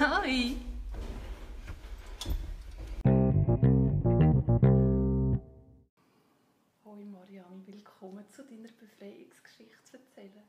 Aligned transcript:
Hi! 0.00 0.56
Hoi 6.84 7.04
Marianne, 7.04 7.62
willkommen 7.64 8.24
zu 8.28 8.42
deiner 8.42 8.70
Befreiungsgeschichte 8.72 9.84
zu 9.84 9.96
erzählen. 9.98 10.42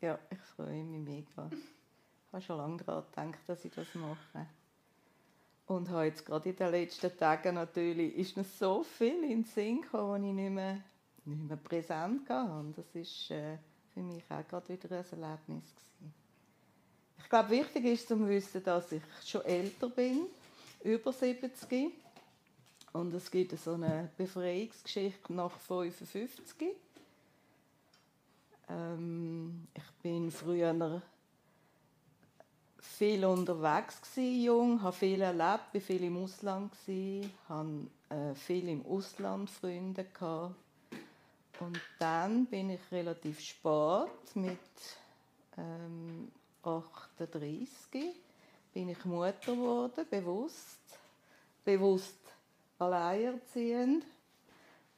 Ja, 0.00 0.18
ich 0.30 0.38
freue 0.38 0.84
mich 0.84 1.00
mega. 1.00 1.50
Ich 1.52 2.32
habe 2.32 2.42
schon 2.42 2.56
lange 2.56 2.82
daran 2.82 3.32
gedacht, 3.32 3.46
dass 3.46 3.62
ich 3.66 3.72
das 3.74 3.94
mache. 3.94 4.46
Und 5.66 5.90
habe 5.90 6.06
jetzt 6.06 6.24
gerade 6.24 6.48
in 6.48 6.56
den 6.56 6.70
letzten 6.70 7.14
Tagen 7.14 7.56
natürlich 7.56 8.16
ist 8.16 8.38
noch 8.38 8.44
so 8.44 8.82
viel 8.84 9.22
in 9.22 9.42
den 9.42 9.44
Sinn 9.44 9.82
gekommen, 9.82 10.24
ich 10.24 10.32
nicht 10.32 10.50
mehr, 10.50 10.80
nicht 11.26 11.42
mehr 11.42 11.58
präsent 11.58 12.26
hatte. 12.30 12.72
Das 12.74 12.94
ist 12.94 13.30
äh, 13.32 13.58
für 13.92 14.00
mich 14.00 14.24
auch 14.30 14.48
gerade 14.48 14.68
wieder 14.70 14.88
ein 14.96 15.04
Erlebnis. 15.04 15.74
Gewesen. 15.74 16.27
Ich 17.28 17.30
glaube, 17.30 17.50
wichtig 17.50 17.84
ist 17.84 18.08
zu 18.08 18.26
wissen, 18.26 18.64
dass 18.64 18.90
ich 18.90 19.02
schon 19.22 19.44
älter 19.44 19.90
bin, 19.90 20.28
über 20.82 21.12
70. 21.12 21.92
Und 22.94 23.12
es 23.12 23.30
gibt 23.30 23.60
so 23.60 23.74
eine 23.74 24.08
Befreiungsgeschichte 24.16 25.34
nach 25.34 25.50
55. 25.58 26.68
Ähm, 28.70 29.68
ich 29.74 30.02
bin 30.02 30.30
früher 30.30 31.02
viel 32.80 33.22
unterwegs 33.26 34.00
gewesen, 34.00 34.42
jung, 34.42 34.82
habe 34.82 34.96
viel 34.96 35.20
erlebt, 35.20 35.70
bin 35.72 35.82
viel 35.82 36.04
im 36.04 36.16
Ausland 36.24 36.72
gewesen, 36.72 37.30
habe 37.46 37.88
äh, 38.08 38.34
viel 38.36 38.70
im 38.70 38.86
Ausland 38.86 39.50
Freunde 39.50 40.04
gehabt. 40.04 40.54
Und 41.60 41.78
dann 41.98 42.46
bin 42.46 42.70
ich 42.70 42.80
relativ 42.90 43.38
spät 43.38 44.34
mit 44.34 44.58
ähm, 45.58 46.32
38 46.62 48.14
bin 48.72 48.88
ich 48.88 49.04
Mutter 49.04 49.52
geworden, 49.52 50.06
bewusst, 50.10 50.80
bewusst 51.64 52.18
alleinerziehend. 52.78 54.04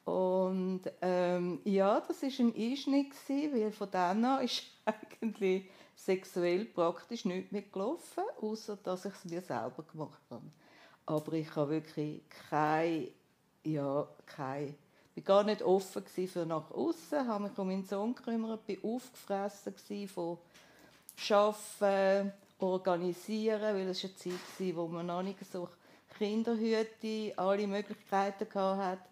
Und 0.05 0.83
ähm, 1.01 1.61
ja, 1.65 2.01
das 2.01 2.23
war 2.23 2.29
ein 2.41 2.55
Einschnitt, 2.55 3.13
weil 3.29 3.73
von 3.73 3.91
dann 3.91 4.25
an 4.25 4.45
ist 4.45 4.65
eigentlich 4.85 5.71
sexuell 5.95 6.65
praktisch 6.65 7.25
nichts 7.25 7.53
mehr 7.53 7.63
gelaufen, 7.63 8.25
außer 8.41 8.77
dass 8.83 9.05
ich 9.05 9.15
es 9.15 9.25
mir 9.25 9.41
selber 9.41 9.85
gemacht 9.91 10.23
habe. 10.31 10.51
Aber 11.07 11.33
ich 11.35 11.55
habe 11.55 11.71
wirklich 11.71 12.23
kein, 12.49 13.09
ja, 13.65 14.09
kein, 14.27 14.75
war 15.15 15.23
gar 15.23 15.45
nicht 15.45 15.63
offen 15.63 16.05
für 16.07 16.47
nach 16.47 16.71
außen, 16.71 17.27
habe 17.27 17.45
mich 17.45 17.59
um 17.59 17.67
meinen 17.67 17.85
Sohn 17.85 18.15
gekümmert, 18.15 18.67
war 18.67 18.93
aufgefressen 18.93 20.09
von 20.09 20.39
Arbeiten, 21.29 22.33
Organisieren, 22.59 23.75
weil 23.75 23.89
es 23.89 24.05
eine 24.05 24.15
Zeit 24.17 24.33
war, 24.59 24.77
wo 24.77 24.89
man 24.89 25.07
noch 25.07 25.23
nicht 25.23 25.39
so 25.51 25.69
Kinderhüte, 26.19 27.33
alle 27.37 27.67
Möglichkeiten 27.67 28.47
hatte. 28.55 29.09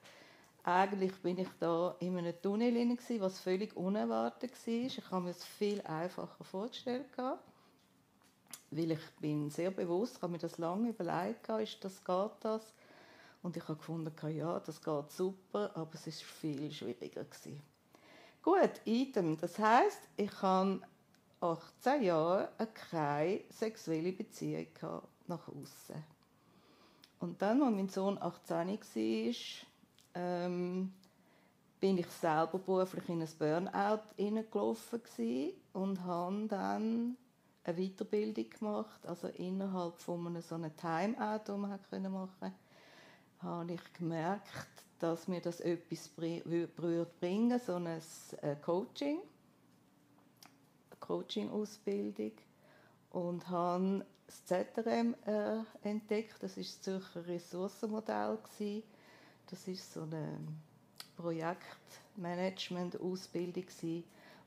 Eigentlich 0.64 1.14
bin 1.22 1.38
ich 1.38 1.48
da 1.58 1.96
in 2.00 2.18
einem 2.18 2.34
Tunnel 2.42 2.98
was 3.20 3.40
völlig 3.40 3.74
unerwartet 3.74 4.52
war. 4.52 4.74
Ich 4.74 5.10
habe 5.10 5.24
mir 5.24 5.30
es 5.30 5.44
viel 5.44 5.80
einfacher 5.80 6.44
vorgestellt. 6.44 7.06
Weil 8.70 8.90
ich 8.90 9.10
bin 9.18 9.48
sehr 9.48 9.70
bewusst, 9.70 10.20
habe 10.20 10.32
mir 10.32 10.38
das 10.38 10.58
lange 10.58 10.90
überlegt, 10.90 11.48
ist 11.48 11.82
das, 11.82 12.04
geht 12.04 12.32
das? 12.40 12.74
Und 13.42 13.56
ich 13.56 13.62
habe 13.62 13.76
gefunden, 13.76 14.12
ja, 14.36 14.60
das 14.60 14.82
geht 14.82 15.10
super, 15.10 15.70
aber 15.74 15.94
es 15.94 16.06
ist 16.06 16.22
viel 16.22 16.70
schwieriger. 16.70 17.24
Gewesen. 17.24 17.62
Gut, 18.42 18.72
Item. 18.84 19.38
Das 19.38 19.58
heißt, 19.58 20.00
ich 20.18 20.42
habe 20.42 20.82
18 21.40 22.02
Jahre 22.02 22.48
keine 22.74 23.40
sexuelle 23.50 24.12
Beziehung 24.12 24.66
nach 25.26 25.48
außen. 25.48 26.02
Und 27.20 27.42
dann, 27.42 27.62
als 27.62 27.74
mein 27.74 27.88
Sohn 27.88 28.18
18 28.20 28.68
war, 28.68 29.34
ähm, 30.14 30.92
bin 31.80 31.98
ich 31.98 32.06
selber 32.06 32.58
beruflich 32.58 33.08
in 33.08 33.22
ein 33.22 33.28
Burnout 33.38 34.02
hineingelaufen 34.16 35.00
und 35.72 36.04
habe 36.04 36.46
dann 36.48 37.16
eine 37.64 37.76
Weiterbildung 37.76 38.50
gemacht, 38.50 39.06
also 39.06 39.28
innerhalb 39.28 39.98
von 39.98 40.26
einem 40.26 40.42
so 40.42 40.54
einem 40.54 40.74
Timeout, 40.76 41.42
das 41.44 41.58
man 41.58 41.80
machen 42.12 42.30
konnte, 42.40 42.54
habe 43.40 43.72
ich 43.72 43.92
gemerkt, 43.94 44.68
dass 44.98 45.28
mir 45.28 45.40
das 45.40 45.60
etwas 45.60 46.08
bringen, 46.08 47.60
so 47.64 47.74
ein 47.74 47.86
äh, 47.86 48.56
Coaching, 48.56 49.20
Coaching-Ausbildung 51.00 52.32
und 53.10 53.48
habe 53.48 54.06
das 54.26 54.44
ZRM 54.44 55.16
äh, 55.26 55.64
entdeckt. 55.82 56.36
Das 56.40 56.56
ist 56.56 56.76
das 56.76 56.82
Zürcher 56.82 57.26
Ressourcenmodell. 57.26 58.38
Das 59.50 59.66
ist 59.66 59.92
so 59.92 60.02
eine 60.02 60.38
Projektmanagement-Ausbildung, 61.16 63.64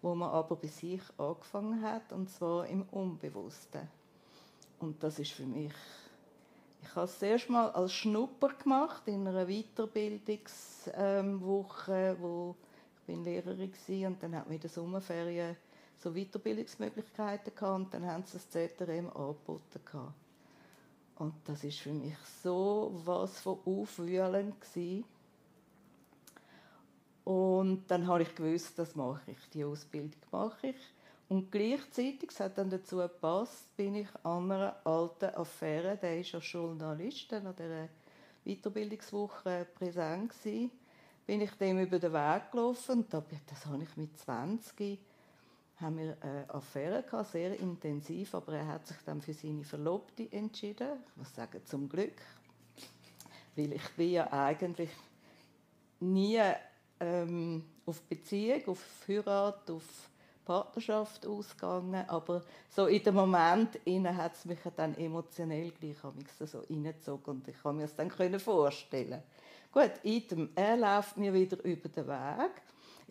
wo 0.01 0.15
man 0.15 0.29
aber 0.29 0.55
bei 0.55 0.67
sich 0.67 1.01
angefangen 1.17 1.81
hat, 1.81 2.13
und 2.13 2.29
zwar 2.29 2.65
im 2.67 2.83
Unbewussten. 2.91 3.89
Und 4.79 5.03
das 5.03 5.19
ist 5.19 5.31
für 5.31 5.45
mich 5.45 5.73
ich 6.81 6.95
habe 6.95 7.05
es 7.05 7.21
erst 7.21 7.49
mal 7.49 7.69
als 7.71 7.93
Schnupper 7.93 8.49
gemacht 8.49 9.03
in 9.05 9.27
einer 9.27 9.45
Weiterbildungswoche, 9.45 12.17
wo 12.19 12.55
ich 12.99 13.05
bin 13.05 13.23
Lehrerin 13.23 13.71
war 13.71 14.07
und 14.07 14.23
dann 14.23 14.35
hat 14.35 14.49
mir 14.49 14.59
der 14.59 14.69
Sommerferien 14.69 15.55
so 16.01 16.13
Weiterbildungsmöglichkeiten 16.13 17.55
gehabt 17.55 17.75
und 17.75 17.93
dann 17.93 18.05
haben 18.05 18.23
sie 18.25 18.33
das 18.33 18.49
ZRM 18.49 19.09
angeboten 19.09 19.79
gehabt. 19.85 20.13
Und 21.15 21.33
das 21.45 21.63
ist 21.63 21.79
für 21.79 21.93
mich 21.93 22.17
so 22.43 22.99
was 23.05 23.39
von 23.41 23.59
aufwühlend 23.65 24.59
gewesen. 24.59 25.05
Und 27.23 27.83
dann 27.87 28.07
habe 28.07 28.23
ich 28.23 28.33
gewusst, 28.33 28.79
das 28.79 28.95
mache 28.95 29.31
ich, 29.31 29.37
die 29.53 29.63
Ausbildung 29.63 30.19
mache 30.31 30.69
ich. 30.69 30.75
Und 31.29 31.51
gleichzeitig, 31.51 32.29
es 32.29 32.39
hat 32.39 32.57
dann 32.57 32.69
dazu 32.69 32.97
gepasst, 32.97 33.75
bin 33.77 33.95
ich 33.95 34.07
an 34.23 34.51
einer 34.51 34.75
alten 34.83 35.33
Affäre, 35.35 35.95
der 35.95 36.19
ist 36.19 36.31
ja 36.31 36.39
Journalist, 36.39 37.31
an 37.31 37.55
dieser 37.55 37.87
Weiterbildungswoche 38.43 39.67
präsent 39.75 40.31
gewesen, 40.31 40.71
bin 41.25 41.41
ich 41.41 41.51
dem 41.51 41.79
über 41.79 41.99
den 41.99 42.11
Weg 42.11 42.51
gelaufen 42.51 43.05
und 43.11 43.13
das 43.13 43.65
habe 43.67 43.83
ich 43.83 43.95
mit 43.95 44.17
20 44.17 44.99
haben 45.81 45.97
wir 45.97 46.17
eine 46.21 46.49
Affäre 46.49 47.03
gehabt, 47.03 47.31
sehr 47.31 47.59
intensiv, 47.59 48.35
aber 48.35 48.53
er 48.53 48.67
hat 48.67 48.87
sich 48.87 48.97
dann 49.05 49.21
für 49.21 49.33
seine 49.33 49.63
Verlobte 49.63 50.31
entschieden. 50.31 50.89
Ich 51.09 51.17
muss 51.17 51.35
sagen, 51.35 51.61
zum 51.65 51.89
Glück, 51.89 52.21
weil 53.55 53.73
ich 53.73 53.89
bin 53.97 54.11
ja 54.11 54.31
eigentlich 54.31 54.91
nie 55.99 56.41
ähm, 56.99 57.63
auf 57.85 58.01
Beziehung, 58.03 58.67
auf 58.67 58.83
Heirat, 59.07 59.69
auf 59.69 59.83
Partnerschaft 60.45 61.25
ausgegangen, 61.25 62.03
aber 62.07 62.43
so 62.69 62.87
in 62.87 63.03
dem 63.03 63.15
Moment 63.15 63.79
hat 63.85 64.35
es 64.35 64.45
mich 64.45 64.59
dann 64.75 64.97
emotionell 64.97 65.71
gleich 65.71 65.97
so 66.45 66.59
reingezogen 66.59 67.35
und 67.35 67.47
ich 67.47 67.61
kann 67.61 67.77
mir 67.77 67.83
das 67.83 67.95
dann 67.95 68.39
vorstellen. 68.39 69.21
Gut, 69.71 69.91
Item, 70.03 70.49
er 70.55 70.75
läuft 70.75 71.17
mir 71.17 71.33
wieder 71.33 71.63
über 71.63 71.87
den 71.87 72.07
Weg 72.07 72.51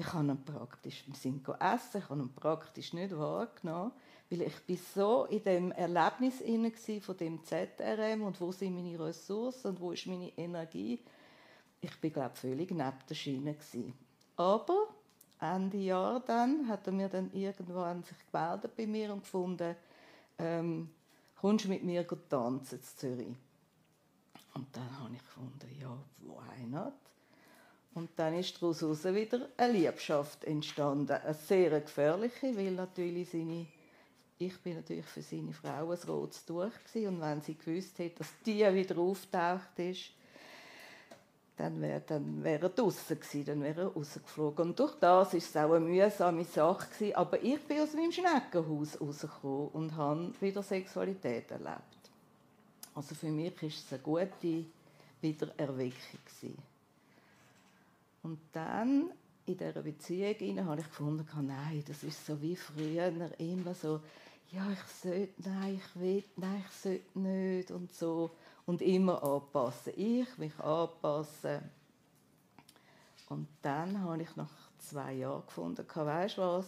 ich 0.00 0.14
habe 0.14 0.28
ihn 0.28 0.44
praktisch, 0.44 1.04
wir 1.06 1.14
sind 1.14 1.46
essen, 1.46 1.98
ich 1.98 2.08
habe 2.08 2.22
ihn 2.22 2.32
praktisch 2.34 2.94
nicht 2.94 3.14
wahrgenommen, 3.14 3.92
weil 4.30 4.42
ich 4.42 4.58
bin 4.64 4.78
so 4.94 5.26
in 5.26 5.44
dem 5.44 5.72
Erlebnis 5.72 6.40
inne 6.40 6.72
von 7.02 7.16
dem 7.18 7.44
ZRM 7.44 8.22
und 8.22 8.40
wo 8.40 8.50
sind 8.50 8.76
meine 8.76 8.98
Ressourcen 8.98 9.68
und 9.68 9.80
wo 9.80 9.92
ist 9.92 10.06
meine 10.06 10.30
Energie. 10.38 11.00
Ich 11.82 12.00
bin 12.00 12.14
glaube 12.14 12.34
völlig 12.34 12.70
neben 12.70 12.94
der 13.10 13.14
Schiene 13.14 13.52
gewesen. 13.52 13.92
Aber 14.36 14.88
Ende 15.38 15.76
Jahr 15.76 16.20
dann 16.20 16.66
hat 16.66 16.86
er 16.86 16.94
mir 16.94 17.10
dann 17.10 17.30
irgendwann 17.34 18.02
sich 18.02 18.16
gemeldet 18.32 18.74
bei 18.74 18.86
mir 18.86 19.12
und 19.12 19.20
gefunden, 19.20 19.76
ähm, 20.38 20.88
kommst 21.38 21.66
du 21.66 21.68
mit 21.68 21.84
mir 21.84 22.06
tanzen 22.30 22.78
in 22.78 22.82
Zürich? 22.82 23.36
Und 24.54 24.74
dann 24.74 24.98
habe 24.98 25.14
ich 25.14 25.20
gefunden, 25.20 25.68
ja, 25.78 25.94
why 26.22 26.66
not? 26.66 26.94
Und 27.94 28.10
dann 28.16 28.34
ist 28.34 28.62
daraus 28.62 29.04
wieder 29.04 29.48
eine 29.56 29.72
Liebschaft 29.72 30.44
entstanden. 30.44 31.10
Eine 31.10 31.34
sehr 31.34 31.80
gefährliche, 31.80 32.56
weil 32.56 32.72
natürlich 32.72 33.30
seine, 33.30 33.66
ich 34.38 34.56
bin 34.60 34.76
natürlich 34.76 35.06
für 35.06 35.22
seine 35.22 35.52
Frau 35.52 35.90
ein 35.90 35.98
rotes 36.08 36.44
Tuch 36.44 36.70
gewesen. 36.86 37.08
und 37.08 37.20
wenn 37.20 37.40
sie 37.40 37.56
gewusst 37.56 37.98
hätte, 37.98 38.18
dass 38.18 38.28
die 38.46 38.64
wieder 38.72 38.96
auftaucht 38.98 39.78
ist, 39.78 40.10
dann 41.56 41.80
wäre 41.82 42.00
dann 42.06 42.42
wär 42.42 42.62
er 42.62 42.68
draußen 42.70 43.20
gewesen, 43.20 43.44
dann 43.44 43.62
wäre 43.62 43.82
er 43.82 43.88
rausgeflogen. 43.88 44.70
Und 44.70 44.78
durch 44.78 44.94
das 44.94 45.32
war 45.32 45.38
es 45.38 45.56
auch 45.56 45.72
eine 45.72 45.84
mühsame 45.84 46.44
Sache 46.44 46.88
gewesen. 46.88 47.16
Aber 47.16 47.42
ich 47.42 47.60
bin 47.66 47.80
aus 47.80 47.92
meinem 47.92 48.12
Schneckenhaus 48.12 48.98
rausgekommen 48.98 49.68
und 49.68 49.96
habe 49.96 50.32
wieder 50.40 50.62
Sexualität 50.62 51.50
erlebt. 51.50 52.00
Also 52.94 53.14
für 53.14 53.28
mich 53.28 53.60
war 53.60 53.68
es 53.68 53.84
eine 53.90 54.00
gute 54.00 54.64
Wiedererweckung 55.20 56.20
gewesen. 56.24 56.69
Und 58.22 58.38
dann 58.52 59.10
in 59.46 59.56
dieser 59.56 59.82
Beziehung 59.82 60.64
habe 60.66 60.80
ich 60.80 60.86
gefunden, 60.86 61.26
nein, 61.46 61.82
das 61.86 62.02
ist 62.04 62.24
so 62.24 62.40
wie 62.40 62.56
früher, 62.56 63.12
immer 63.38 63.74
so, 63.74 64.00
ja, 64.52 64.70
ich 64.72 64.80
sollte, 64.80 65.32
nein, 65.48 65.74
ich 65.76 66.00
will, 66.00 66.24
nein, 66.36 66.64
ich 66.66 66.76
sollte 66.76 67.18
nicht 67.18 67.70
und 67.70 67.92
so. 67.92 68.30
Und 68.66 68.82
immer 68.82 69.22
anpassen. 69.22 69.92
Ich 69.96 70.38
mich 70.38 70.58
anpassen. 70.58 71.60
Und 73.28 73.48
dann 73.62 74.00
habe 74.00 74.22
ich 74.22 74.36
nach 74.36 74.50
zwei 74.78 75.14
Jahren 75.14 75.46
gefunden, 75.46 75.86
weißt 75.88 76.38
du 76.38 76.42
was? 76.42 76.66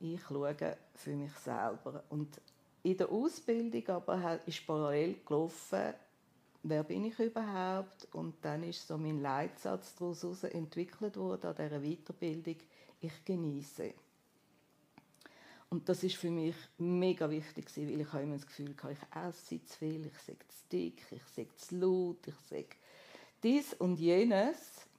Ich 0.00 0.20
schaue 0.22 0.56
für 0.94 1.14
mich 1.14 1.32
selber. 1.34 2.02
Und 2.08 2.40
in 2.82 2.96
der 2.96 3.10
Ausbildung 3.10 3.88
aber 3.88 4.40
ist 4.46 4.66
parallel 4.66 5.16
gelaufen, 5.24 5.94
wer 6.62 6.84
bin 6.84 7.04
ich 7.04 7.18
überhaupt? 7.18 8.08
Und 8.12 8.36
dann 8.42 8.62
ist 8.62 8.86
so 8.86 8.98
mein 8.98 9.20
Leitsatz 9.20 9.94
daraus 9.94 10.44
entwickelt 10.44 11.16
worden 11.16 11.46
an 11.46 11.56
dieser 11.56 11.80
Weiterbildung, 11.80 12.56
ich 13.00 13.24
genieße. 13.24 13.94
Und 15.70 15.88
das 15.88 16.02
ist 16.02 16.16
für 16.16 16.30
mich 16.30 16.56
mega 16.78 17.30
wichtig, 17.30 17.70
weil 17.76 18.00
ich 18.00 18.14
immer 18.14 18.34
das 18.34 18.46
Gefühl 18.46 18.74
hatte, 18.82 18.92
ich 18.92 19.16
esse 19.16 19.64
zu 19.64 19.78
viel, 19.78 20.06
ich 20.06 20.18
sage 20.18 20.38
zu 20.48 20.64
dick, 20.72 21.06
ich 21.10 21.22
sage 21.22 21.54
zu 21.56 21.76
laut, 21.76 22.26
ich 22.26 22.34
sage 22.48 22.76
dies 23.42 23.74
und 23.74 24.00
jenes. 24.00 24.89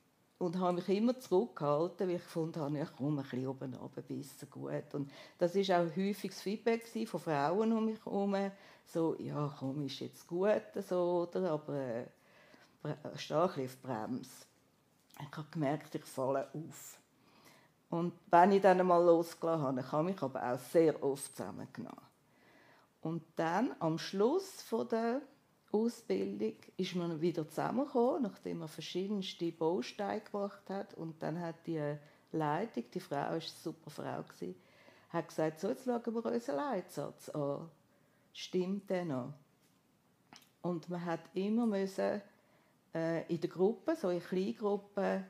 Und 0.41 0.59
habe 0.59 0.73
mich 0.73 0.89
immer 0.89 1.19
zurückgehalten, 1.19 2.07
weil 2.07 2.15
ich 2.15 2.23
gefunden 2.23 2.59
habe, 2.59 2.79
ich 2.79 2.95
komme 2.95 3.21
ein 3.21 3.23
bisschen 3.23 3.47
oben 3.47 3.75
runter, 3.75 4.01
bisschen 4.01 4.49
gut. 4.49 4.93
Und 4.93 5.11
das 5.38 5.53
war 5.53 5.79
auch 5.79 5.95
häufiges 5.95 6.41
Feedback 6.41 6.88
von 7.07 7.19
Frauen 7.19 7.71
um 7.71 7.85
mich 7.85 8.03
herum. 8.03 8.35
So, 8.83 9.15
ja, 9.19 9.53
komm, 9.59 9.85
ist 9.85 9.99
jetzt 9.99 10.27
gut, 10.27 10.63
so, 10.89 11.29
oder? 11.29 11.51
aber 11.51 11.77
äh, 11.77 12.07
steh 13.17 13.35
ein 13.35 13.47
bisschen 13.49 13.65
auf 13.65 13.75
die 13.75 13.88
Bremse. 13.88 14.31
Ich 15.19 15.38
habe 15.38 15.47
gemerkt, 15.51 15.93
ich 15.93 16.05
falle 16.05 16.47
auf. 16.55 16.97
Und 17.91 18.13
wenn 18.31 18.53
ich 18.53 18.63
dann 18.63 18.79
einmal 18.79 19.05
losgelassen 19.05 19.63
habe, 19.63 19.91
habe 19.91 20.09
ich 20.09 20.15
mich 20.15 20.23
aber 20.23 20.53
auch 20.53 20.59
sehr 20.59 21.03
oft 21.03 21.38
zusammengenommen. 21.38 22.01
Und 23.01 23.21
dann, 23.35 23.75
am 23.77 23.99
Schluss 23.99 24.65
der 24.89 25.21
Ausbildung, 25.71 26.56
ist 26.77 26.95
man 26.95 27.21
wieder 27.21 27.47
zusammengekommen, 27.47 28.23
nachdem 28.23 28.59
man 28.59 28.68
verschiedenste 28.68 29.51
Bausteine 29.51 30.21
gemacht 30.21 30.69
hat. 30.69 30.94
Und 30.95 31.21
dann 31.21 31.39
hat 31.39 31.56
die 31.65 31.95
Leitung, 32.31 32.83
die 32.94 33.00
Frau 33.00 33.15
war 33.15 33.29
eine 33.29 33.41
super 33.41 33.89
Frau, 33.89 34.23
hat 35.09 35.27
gesagt, 35.27 35.59
so, 35.59 35.69
jetzt 35.69 35.85
schauen 35.85 36.01
wir 36.06 36.25
unseren 36.25 36.56
Leitsatz 36.56 37.29
an. 37.29 37.69
Stimmt 38.33 38.89
der 38.89 39.06
noch? 39.06 39.33
Und 40.62 40.89
man 40.89 41.03
hat 41.03 41.21
immer 41.33 41.65
müssen, 41.65 42.21
äh, 42.94 43.25
in 43.27 43.41
der 43.41 43.50
Gruppe, 43.50 43.95
so 43.95 44.09
in 44.09 44.21
Kleingruppen, 44.21 45.25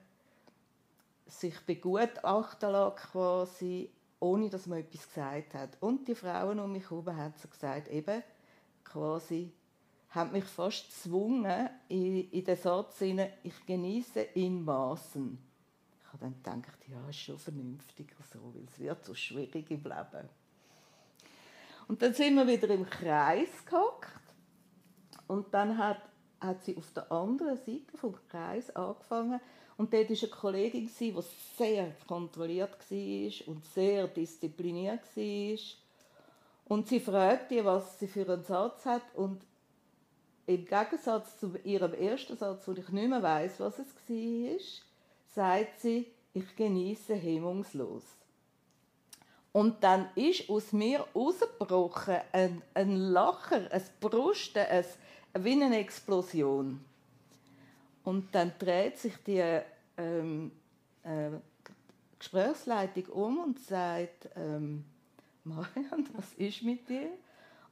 sich 1.26 1.60
begutachten 1.62 2.72
lassen, 2.72 2.96
quasi, 2.98 3.90
ohne 4.20 4.50
dass 4.50 4.68
man 4.68 4.80
etwas 4.80 5.08
gesagt 5.08 5.54
hat. 5.54 5.78
Und 5.80 6.08
die 6.08 6.16
Frauen 6.16 6.60
um 6.60 6.72
mich 6.72 6.90
herum 6.90 7.16
haben 7.16 7.34
gesagt, 7.50 7.88
eben, 7.88 8.22
quasi, 8.84 9.54
haben 10.12 10.31
mich 10.31 10.44
fast 10.44 10.88
gezwungen, 10.88 11.69
in, 11.88 12.30
in 12.30 12.44
den 12.44 12.58
Satz 12.58 13.00
hinein, 13.00 13.31
ich 13.44 13.66
genieße 13.66 14.22
in 14.22 14.63
Maßen. 14.63 15.38
Ich 16.02 16.13
habe 16.13 16.31
dann 16.44 16.62
gedacht, 16.62 16.80
ja, 16.90 17.10
ist 17.10 17.19
schon 17.19 17.40
vernünftiger 17.40 18.16
so, 18.31 18.54
weil 18.54 18.66
es 18.66 18.78
wird 18.80 19.04
so 19.06 19.13
schwierig 19.13 19.72
im 19.72 19.84
Leben. 19.84 20.30
Und 21.88 22.02
dann 22.02 22.13
sind 22.13 22.36
wir 22.36 22.48
wieder 22.48 22.69
im 22.69 22.90
Kreis 22.90 23.66
gehockt 23.66 24.10
und 25.28 25.54
dann 25.54 25.78
hat, 25.78 26.02
hat 26.40 26.63
sie 26.63 26.75
auf 26.78 26.92
der 26.94 27.12
anderen 27.12 27.58
Seite 27.58 27.98
vom 27.98 28.16
Kreis 28.30 28.74
angefangen, 28.75 29.40
und 29.81 29.94
dort 29.94 30.12
war 30.12 30.18
eine 30.18 30.30
Kollegin, 30.30 30.92
die 31.00 31.16
sehr 31.58 31.92
kontrolliert 32.08 32.69
war 32.69 33.48
und 33.48 33.66
sehr 33.66 34.08
diszipliniert 34.08 35.02
war. 35.16 35.58
Und 36.66 36.88
sie 36.88 37.00
fragte, 37.00 37.66
was 37.66 37.98
sie 37.98 38.08
für 38.08 38.31
einen 38.31 38.44
Satz 38.44 38.86
hat. 38.86 39.02
Und 39.16 39.42
im 40.56 40.65
Gegensatz 40.65 41.38
zu 41.39 41.56
ihrem 41.63 41.94
ersten 41.94 42.38
Satz, 42.38 42.68
wo 42.68 42.74
ich 42.74 42.89
nicht 42.89 43.09
mehr 43.09 43.24
weiss, 43.24 43.59
was 43.59 43.80
es 43.80 43.88
war, 44.07 44.59
sagt 45.33 45.80
sie, 45.80 46.07
ich 46.33 46.56
genieße 46.56 47.15
hemmungslos. 47.15 48.03
Und 49.53 49.83
dann 49.83 50.09
ist 50.15 50.50
aus 50.50 50.71
mir 50.71 51.06
ausgebrochen 51.13 52.18
ein, 52.31 52.62
ein 52.74 52.95
Lachen, 52.95 53.68
ein 53.68 53.83
Brusten, 54.00 54.65
ein, 54.65 54.86
wie 55.39 55.51
eine 55.51 55.77
Explosion. 55.80 56.83
Und 58.03 58.33
dann 58.33 58.53
dreht 58.57 58.98
sich 58.98 59.13
die 59.25 59.59
ähm, 59.98 60.51
äh, 61.03 61.31
Gesprächsleitung 62.18 63.06
um 63.07 63.39
und 63.39 63.59
sagt, 63.59 64.30
ähm, 64.36 64.86
Marian, 65.44 66.07
was 66.13 66.33
ist 66.33 66.63
mit 66.63 66.88
dir? 66.88 67.09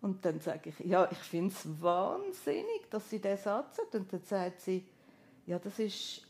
Und 0.01 0.24
dann 0.24 0.40
sage 0.40 0.69
ich, 0.69 0.80
ja, 0.80 1.10
ich 1.12 1.18
finde 1.18 1.54
es 1.54 1.81
wahnsinnig, 1.81 2.90
dass 2.90 3.10
sie 3.10 3.19
das 3.19 3.44
Satz 3.44 3.78
hat. 3.78 3.94
Und 3.96 4.12
dann 4.12 4.24
sagt 4.24 4.62
sie, 4.62 4.86
ja, 5.46 5.60
das 5.60 5.78
ist, 5.80 6.22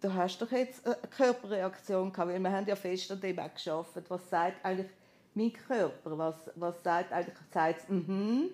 du 0.00 0.12
hast 0.12 0.40
doch 0.40 0.50
jetzt 0.52 0.86
eine 0.86 0.96
Körperreaktion 1.16 2.12
gehabt, 2.12 2.30
weil 2.30 2.38
wir 2.38 2.52
haben 2.52 2.66
ja 2.66 2.76
fest 2.76 3.10
an 3.10 3.20
dem 3.20 3.38
auch 3.38 3.50
gearbeitet. 3.54 4.04
Was 4.08 4.30
sagt 4.30 4.64
eigentlich 4.64 4.90
mein 5.34 5.52
Körper? 5.52 6.16
Was, 6.18 6.36
was 6.54 6.82
sagt 6.82 7.12
eigentlich, 7.12 7.34
sagt 7.50 7.80
es 7.82 7.88
mhm 7.88 8.50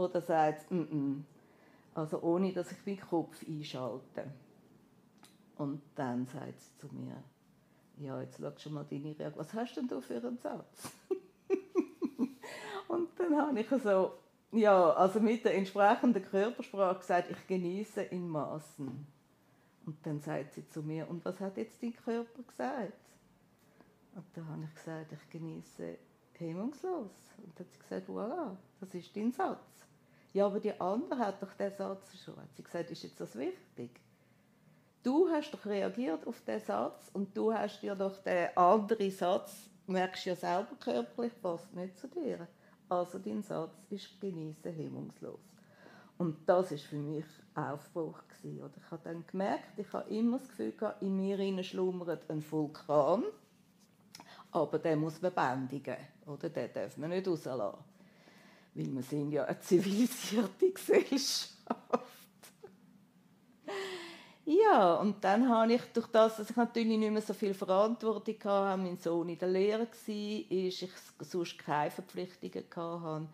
oder 0.00 0.20
sagt 0.22 0.62
es 0.62 0.70
mhm? 0.70 1.24
Also 1.94 2.22
ohne, 2.22 2.52
dass 2.52 2.72
ich 2.72 2.86
meinen 2.86 3.00
Kopf 3.00 3.44
einschalte. 3.46 4.24
Und 5.56 5.82
dann 5.94 6.26
sagt 6.26 6.60
sie 6.60 6.78
zu 6.78 6.94
mir, 6.94 7.22
ja, 7.98 8.20
jetzt 8.22 8.38
schau 8.40 8.52
schon 8.56 8.74
mal 8.74 8.86
deine 8.88 9.18
Reaktion. 9.18 9.36
Was 9.36 9.52
hast 9.52 9.76
denn 9.76 9.88
du 9.88 10.00
für 10.00 10.16
einen 10.16 10.38
Satz? 10.38 10.90
dann 13.20 13.36
habe 13.36 13.60
ich 13.60 13.68
so, 13.82 14.12
ja, 14.52 14.92
also 14.94 15.20
mit 15.20 15.44
der 15.44 15.54
entsprechenden 15.54 16.24
Körpersprache 16.24 16.98
gesagt, 16.98 17.30
ich 17.30 17.46
genieße 17.46 18.02
in 18.02 18.28
Maßen. 18.28 19.06
Und 19.86 20.06
dann 20.06 20.20
sagt 20.20 20.54
sie 20.54 20.68
zu 20.68 20.82
mir, 20.82 21.08
und 21.08 21.24
was 21.24 21.40
hat 21.40 21.56
jetzt 21.56 21.82
dein 21.82 21.94
Körper 21.94 22.42
gesagt? 22.42 22.92
Und 24.14 24.24
dann 24.34 24.48
habe 24.48 24.64
ich 24.64 24.74
gesagt, 24.74 25.12
ich 25.12 25.30
genieße 25.30 25.96
hemmungslos. 26.38 27.10
Und 27.38 27.58
dann 27.58 27.66
hat 27.66 27.72
sie 27.72 27.78
gesagt, 27.78 28.08
voilà, 28.08 28.56
das 28.80 28.94
ist 28.94 29.16
dein 29.16 29.32
Satz. 29.32 29.86
Ja, 30.32 30.46
aber 30.46 30.60
die 30.60 30.78
andere 30.80 31.18
hat 31.18 31.42
doch 31.42 31.52
den 31.54 31.72
Satz 31.72 32.16
schon. 32.24 32.36
Hat 32.36 32.54
sie 32.56 32.62
gesagt, 32.62 32.90
ist 32.90 33.02
jetzt 33.02 33.20
das 33.20 33.36
wichtig? 33.36 34.00
Du 35.02 35.28
hast 35.28 35.50
doch 35.52 35.64
reagiert 35.66 36.26
auf 36.26 36.40
den 36.42 36.60
Satz 36.60 37.10
und 37.12 37.36
du 37.36 37.52
hast 37.52 37.80
dir 37.80 37.94
doch 37.94 38.22
den 38.22 38.54
anderen 38.56 39.10
Satz, 39.10 39.70
merkst 39.86 40.26
ja 40.26 40.36
selber 40.36 40.76
körperlich, 40.78 41.32
passt 41.40 41.72
nicht 41.74 41.98
zu 41.98 42.06
dir. 42.08 42.46
Also 42.90 43.18
dein 43.18 43.42
Satz 43.42 43.72
ist 43.88 44.20
genießen 44.20 44.72
hemmungslos. 44.72 45.38
Und 46.18 46.36
das 46.44 46.72
ist 46.72 46.84
für 46.84 46.96
mich 46.96 47.24
Aufbruch 47.54 48.18
gewesen. 48.28 48.62
Oder 48.62 48.74
ich 48.76 48.90
habe 48.90 49.00
dann 49.04 49.24
gemerkt, 49.26 49.78
ich 49.78 49.90
habe 49.92 50.10
immer 50.10 50.38
das 50.38 50.48
Gefühl 50.48 50.72
gehabt, 50.72 51.00
in 51.00 51.16
mir 51.16 51.62
schlummert 51.62 52.28
ein 52.28 52.44
Vulkan, 52.50 53.22
aber 54.50 54.78
den 54.80 54.98
muss 54.98 55.22
man 55.22 55.32
bändigen, 55.32 55.96
oder? 56.26 56.50
Den 56.50 56.72
darf 56.74 56.96
man 56.98 57.10
nicht 57.10 57.26
rauslassen 57.26 57.78
weil 58.74 58.94
wir 58.94 59.02
sind 59.02 59.32
ja 59.32 59.44
eine 59.44 59.60
zivilisierte 59.60 60.70
Gesellschaft. 60.74 61.54
Ja, 64.52 64.94
und 64.94 65.22
dann 65.22 65.48
habe 65.48 65.74
ich 65.74 65.82
durch 65.92 66.06
das, 66.08 66.36
dass 66.36 66.50
ich 66.50 66.56
natürlich 66.56 66.98
nicht 66.98 67.12
mehr 67.12 67.22
so 67.22 67.32
viel 67.34 67.54
Verantwortung 67.54 68.36
hatte, 68.44 68.82
mein 68.82 68.98
Sohn 68.98 69.28
in 69.28 69.38
der 69.38 69.48
Lehre 69.48 69.86
war, 69.86 69.88
ich 70.06 70.88
sonst 71.20 71.58
keine 71.58 71.90
Verpflichtungen 71.90 72.64
hatte, 72.74 73.28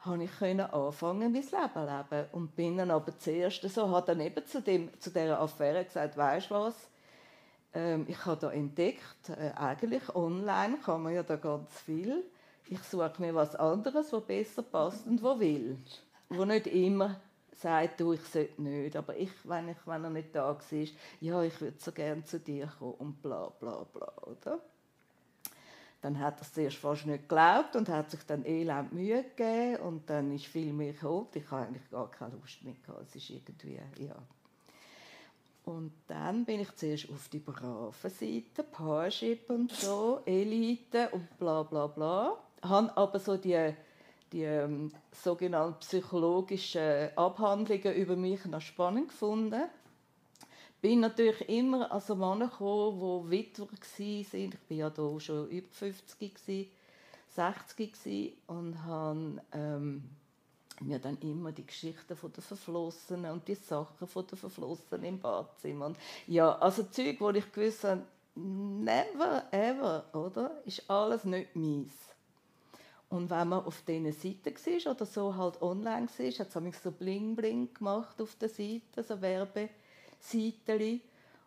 habe 0.00 0.24
ich 0.24 0.42
anfangen, 0.42 1.32
mein 1.32 1.42
Leben 1.42 1.44
zu 1.44 1.56
leben. 1.56 2.26
Und 2.32 2.56
bin 2.56 2.76
dann 2.76 2.90
aber 2.90 3.18
zuerst 3.18 3.62
so, 3.68 3.88
habe 3.88 4.06
dann 4.06 4.20
eben 4.20 4.46
zu, 4.46 4.60
dem, 4.60 4.90
zu 5.00 5.10
dieser 5.10 5.40
Affäre 5.40 5.84
gesagt, 5.84 6.16
weißt 6.16 6.50
du 6.50 6.54
was, 6.54 6.74
ähm, 7.74 8.06
ich 8.08 8.24
habe 8.24 8.40
da 8.40 8.50
entdeckt, 8.50 9.28
äh, 9.28 9.52
eigentlich 9.56 10.14
online 10.14 10.78
kann 10.84 11.02
man 11.02 11.14
ja 11.14 11.22
da 11.22 11.36
ganz 11.36 11.80
viel 11.80 12.24
ich 12.70 12.82
suche 12.82 13.12
mir 13.18 13.34
was 13.34 13.56
anderes, 13.56 14.12
was 14.12 14.24
besser 14.24 14.62
passt 14.62 15.06
und 15.06 15.22
wo 15.22 15.38
will. 15.40 15.78
Wo 16.28 16.44
nicht 16.44 16.66
immer 16.66 17.20
sagt, 17.60 18.00
du, 18.00 18.12
ich 18.12 18.22
sollte 18.24 18.60
nicht. 18.62 18.96
Aber 18.96 19.16
ich, 19.16 19.30
wenn, 19.44 19.68
ich, 19.68 19.76
wenn 19.84 20.04
er 20.04 20.10
nicht 20.10 20.34
da 20.34 20.48
war, 20.48 20.86
ja, 21.20 21.42
ich 21.42 21.60
würde 21.60 21.76
so 21.78 21.92
gerne 21.92 22.24
zu 22.24 22.38
dir 22.40 22.72
kommen 22.78 22.94
und 22.94 23.22
bla 23.22 23.48
bla 23.60 23.84
bla, 23.92 24.12
oder? 24.22 24.60
Dann 26.00 26.18
hat 26.20 26.38
er 26.38 26.42
es 26.42 26.52
zuerst 26.52 26.76
fast 26.76 27.06
nicht 27.06 27.28
geglaubt 27.28 27.74
und 27.74 27.88
hat 27.88 28.10
sich 28.10 28.24
dann 28.24 28.44
elend 28.44 28.92
Mühe 28.92 29.24
gegeben 29.24 29.82
und 29.82 30.08
dann 30.08 30.32
ist 30.32 30.46
viel 30.46 30.72
mehr 30.72 30.92
gekommen. 30.92 31.26
Ich 31.34 31.50
habe 31.50 31.66
eigentlich 31.66 31.90
gar 31.90 32.08
keine 32.10 32.34
Lust 32.36 32.62
mehr. 32.62 32.74
Es 33.02 33.16
ist 33.16 33.30
irgendwie, 33.30 33.80
ja. 33.98 34.14
Und 35.64 35.92
dann 36.06 36.44
bin 36.44 36.60
ich 36.60 36.74
zuerst 36.76 37.10
auf 37.10 37.28
die 37.28 37.40
brave 37.40 38.08
Seite, 38.08 38.62
Parship 38.62 39.50
und 39.50 39.72
so, 39.72 40.22
Elite 40.24 41.08
und 41.10 41.36
bla 41.38 41.62
bla 41.64 41.88
bla 41.88 42.38
habe 42.62 42.96
aber 42.96 43.18
so 43.18 43.36
die, 43.36 43.74
die 44.32 44.44
ähm, 44.44 44.92
sogenannten 45.12 45.78
psychologischen 45.80 47.16
Abhandlungen 47.16 47.94
über 47.94 48.16
mich 48.16 48.44
noch 48.44 48.60
spannend 48.60 49.08
gefunden. 49.08 49.62
Bin 50.80 51.00
natürlich 51.00 51.48
immer 51.48 51.90
an 51.90 52.00
so 52.00 52.14
Männer 52.14 52.48
gekommen, 52.48 53.26
die 53.26 53.30
Witwer 53.30 53.66
waren. 53.66 53.78
Ich 53.98 54.32
war 54.32 54.76
ja 54.76 54.90
da 54.90 55.20
schon 55.20 55.48
über 55.48 55.68
50 55.70 56.34
gewesen. 56.34 56.70
60 57.34 58.34
und 58.48 58.82
habe 58.84 59.40
ähm, 59.52 60.02
mir 60.80 60.98
dann 60.98 61.18
immer 61.20 61.52
die 61.52 61.66
Geschichten 61.66 62.16
von 62.16 62.32
der 62.32 62.42
Verflossenen 62.42 63.32
und 63.32 63.46
die 63.46 63.54
Sachen 63.54 64.06
von 64.06 64.26
der 64.26 64.38
Verflossenen 64.38 65.04
im 65.04 65.20
Badzimmer. 65.20 65.86
Und 65.86 65.98
ja, 66.26 66.56
also 66.58 66.84
Zeug, 66.84 67.20
wo 67.20 67.30
ich 67.30 67.50
gewusst 67.52 67.84
habe, 67.84 68.02
never 68.34 69.44
ever, 69.52 70.04
oder? 70.12 70.62
Ist 70.64 70.88
alles 70.90 71.24
nicht 71.24 71.54
meins. 71.54 71.92
Und 73.10 73.30
wenn 73.30 73.48
man 73.48 73.64
auf 73.64 73.82
diesen 73.82 74.12
Seiten 74.12 74.54
war 74.54 74.92
oder 74.92 75.06
so 75.06 75.34
halt 75.34 75.62
online 75.62 76.08
war, 76.08 76.26
hat 76.26 76.56
es 76.56 76.82
so 76.82 76.90
bling 76.90 77.34
bling 77.34 77.72
gemacht 77.72 78.20
auf 78.20 78.36
der 78.36 78.50
Seite, 78.50 79.02
so 79.02 79.20
Werbeseiten. 79.20 81.00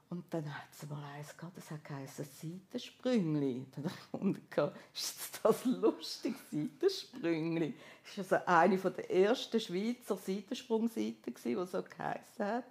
Und 0.10 0.26
dann 0.30 0.54
hat 0.54 0.68
es 0.74 0.90
mal 0.90 1.02
eins 1.16 1.38
gehabt, 1.38 1.56
das 1.56 1.72
hat 1.72 1.86
geheißen 1.86 2.26
Seitensprüngli. 2.26 3.66
Dann 3.74 3.86
habe 4.12 4.32
ich 4.32 5.00
ist 5.02 5.40
das 5.42 5.64
lustig, 5.64 6.36
Seitensprüngli? 6.52 7.76
Das 8.18 8.32
war 8.32 8.40
also 8.40 8.82
eine 8.84 8.92
der 8.92 9.10
ersten 9.10 9.60
Schweizer 9.60 10.18
Seitensprungseiten, 10.18 11.34
die 11.34 11.54
so 11.54 11.82
geheißen 11.82 12.46
hat. 12.46 12.66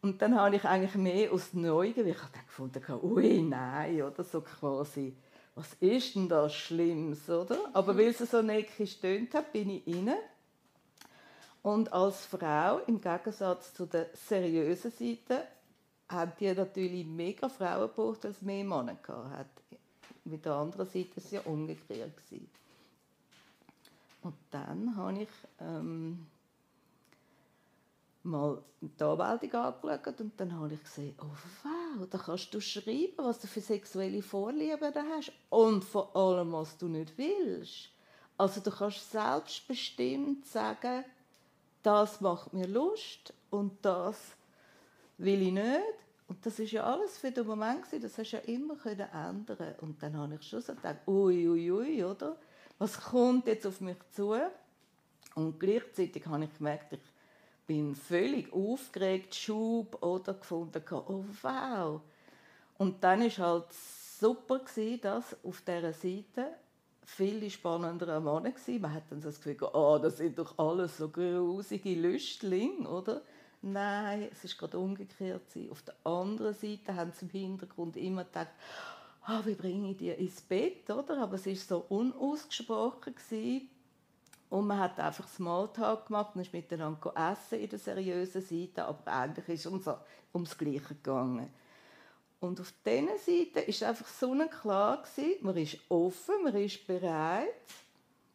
Und 0.00 0.22
dann 0.22 0.34
habe 0.34 0.56
ich 0.56 0.64
eigentlich 0.64 0.94
mehr 0.94 1.32
aus 1.32 1.52
Neugier, 1.52 2.06
ich 2.06 2.22
habe 2.22 2.32
dann 2.32 2.46
gefunden, 2.46 2.82
ui, 3.02 3.42
nein, 3.42 4.02
oder 4.02 4.22
so 4.24 4.40
quasi, 4.40 5.14
was 5.56 5.72
ist 5.80 6.14
denn 6.14 6.28
das 6.28 6.54
Schlimmes, 6.54 7.28
oder? 7.30 7.58
Aber 7.72 7.96
weil 7.96 8.08
es 8.08 8.18
so 8.18 8.42
neckisch 8.42 9.00
tönt 9.00 9.32
hat, 9.34 9.52
bin 9.52 9.70
ich 9.70 9.86
rein. 9.86 10.14
Und 11.62 11.92
als 11.92 12.26
Frau, 12.26 12.78
im 12.86 13.00
Gegensatz 13.00 13.72
zu 13.72 13.86
der 13.86 14.10
seriösen 14.12 14.92
Seite, 14.92 15.48
haben 16.10 16.32
die 16.38 16.52
natürlich 16.52 17.06
mega 17.06 17.48
Frauen 17.48 17.88
gebraucht, 17.88 18.26
als 18.26 18.42
mehr 18.42 18.64
Männer 18.64 18.96
hat. 19.30 19.46
Mit 20.24 20.44
der 20.44 20.52
anderen 20.52 20.86
Seite 20.86 21.16
war 21.16 21.24
es 21.24 21.30
ja 21.30 21.40
umgekehrt. 21.40 22.12
Und 24.22 24.34
dann 24.50 24.94
habe 24.94 25.22
ich 25.22 25.28
ähm, 25.60 26.26
mal 28.26 28.62
die 28.80 29.02
Anmeldung 29.02 29.52
angeschaut 29.52 30.20
und 30.20 30.40
dann 30.40 30.52
habe 30.58 30.74
ich 30.74 30.82
gesehen, 30.82 31.14
oh 31.20 31.36
wow, 31.62 32.06
da 32.08 32.18
kannst 32.18 32.52
du 32.52 32.60
schreiben, 32.60 33.14
was 33.18 33.38
du 33.40 33.46
für 33.46 33.60
sexuelle 33.60 34.22
Vorlieben 34.22 34.92
hast 34.94 35.32
und 35.50 35.84
vor 35.84 36.14
allem, 36.14 36.52
was 36.52 36.76
du 36.76 36.88
nicht 36.88 37.16
willst. 37.16 37.90
Also 38.36 38.60
du 38.60 38.70
kannst 38.70 39.10
selbstbestimmt 39.10 40.46
sagen, 40.46 41.04
das 41.82 42.20
macht 42.20 42.52
mir 42.52 42.66
Lust 42.66 43.32
und 43.50 43.72
das 43.82 44.16
will 45.18 45.42
ich 45.42 45.52
nicht. 45.52 45.80
Und 46.28 46.44
das 46.44 46.58
ist 46.58 46.72
ja 46.72 46.82
alles 46.82 47.18
für 47.18 47.30
den 47.30 47.46
Moment 47.46 47.84
das 48.00 48.18
hast 48.18 48.32
du 48.32 48.36
ja 48.36 48.42
immer 48.42 48.76
ändern 48.84 49.74
Und 49.80 50.02
dann 50.02 50.16
habe 50.16 50.34
ich 50.34 50.42
schon 50.42 50.60
so 50.60 50.74
gedacht, 50.74 51.06
ui, 51.06 51.48
ui, 51.48 51.70
ui, 51.70 52.04
oder? 52.04 52.36
Was 52.78 53.00
kommt 53.00 53.46
jetzt 53.46 53.66
auf 53.66 53.80
mich 53.80 53.96
zu? 54.10 54.34
Und 55.36 55.60
gleichzeitig 55.60 56.26
habe 56.26 56.44
ich 56.44 56.56
gemerkt, 56.56 56.92
ich 56.92 57.00
bin 57.66 57.94
völlig 57.94 58.52
aufgeregt, 58.52 59.34
Schub 59.34 60.02
oder 60.02 60.34
gefunden, 60.34 60.82
oh 60.90 61.24
wow. 61.42 62.00
Und 62.78 63.02
dann 63.02 63.20
war 63.20 63.38
halt 63.38 63.72
super, 63.72 64.60
dass 65.02 65.36
auf 65.44 65.62
dieser 65.62 65.92
Seite 65.92 66.54
viele 67.04 67.48
spannendere 67.50 68.20
Männer 68.20 68.44
waren. 68.44 68.80
Man 68.80 68.92
hat 68.92 69.04
dann 69.10 69.20
das 69.20 69.36
Gefühl, 69.40 69.68
oh, 69.72 69.98
das 70.00 70.18
sind 70.18 70.38
doch 70.38 70.58
alles 70.58 70.98
so 70.98 71.08
grusige 71.08 71.94
Lüstlinge, 71.94 72.88
oder? 72.88 73.22
Nein, 73.62 74.28
es 74.30 74.44
ist 74.44 74.58
gerade 74.58 74.78
umgekehrt. 74.78 75.42
Auf 75.70 75.82
der 75.82 75.94
anderen 76.04 76.54
Seite 76.54 76.94
haben 76.94 77.12
sie 77.12 77.24
im 77.24 77.30
Hintergrund 77.30 77.96
immer 77.96 78.24
gedacht, 78.24 78.50
oh, 79.28 79.40
wie 79.44 79.54
bringe 79.54 79.90
ich 79.90 79.96
die 79.96 80.10
ins 80.10 80.40
Bett, 80.40 80.88
oder? 80.90 81.18
Aber 81.22 81.34
es 81.34 81.46
war 81.46 81.54
so 81.54 81.84
unausgesprochen. 81.88 83.14
Und 84.56 84.68
man 84.68 84.78
hat 84.78 84.98
einfach 84.98 85.28
Smalltalk 85.28 86.06
gemacht 86.06 86.34
und 86.34 86.40
ist 86.40 86.54
miteinander 86.54 87.12
essen 87.14 87.60
in 87.60 87.68
der 87.68 87.78
seriösen 87.78 88.40
Seite, 88.40 88.86
aber 88.86 89.12
eigentlich 89.12 89.46
ist 89.50 89.60
es 89.60 89.66
ums, 89.66 89.86
ums 90.32 90.56
Gleiche 90.56 90.94
gegangen. 90.94 91.50
Und 92.40 92.58
auf 92.58 92.72
dieser 92.82 93.18
Seite 93.18 93.60
ist 93.60 93.82
einfach 93.82 94.06
so 94.06 94.34
klar 94.48 95.02
man 95.42 95.56
ist 95.58 95.76
offen, 95.90 96.42
man 96.42 96.54
ist 96.54 96.86
bereit, 96.86 97.48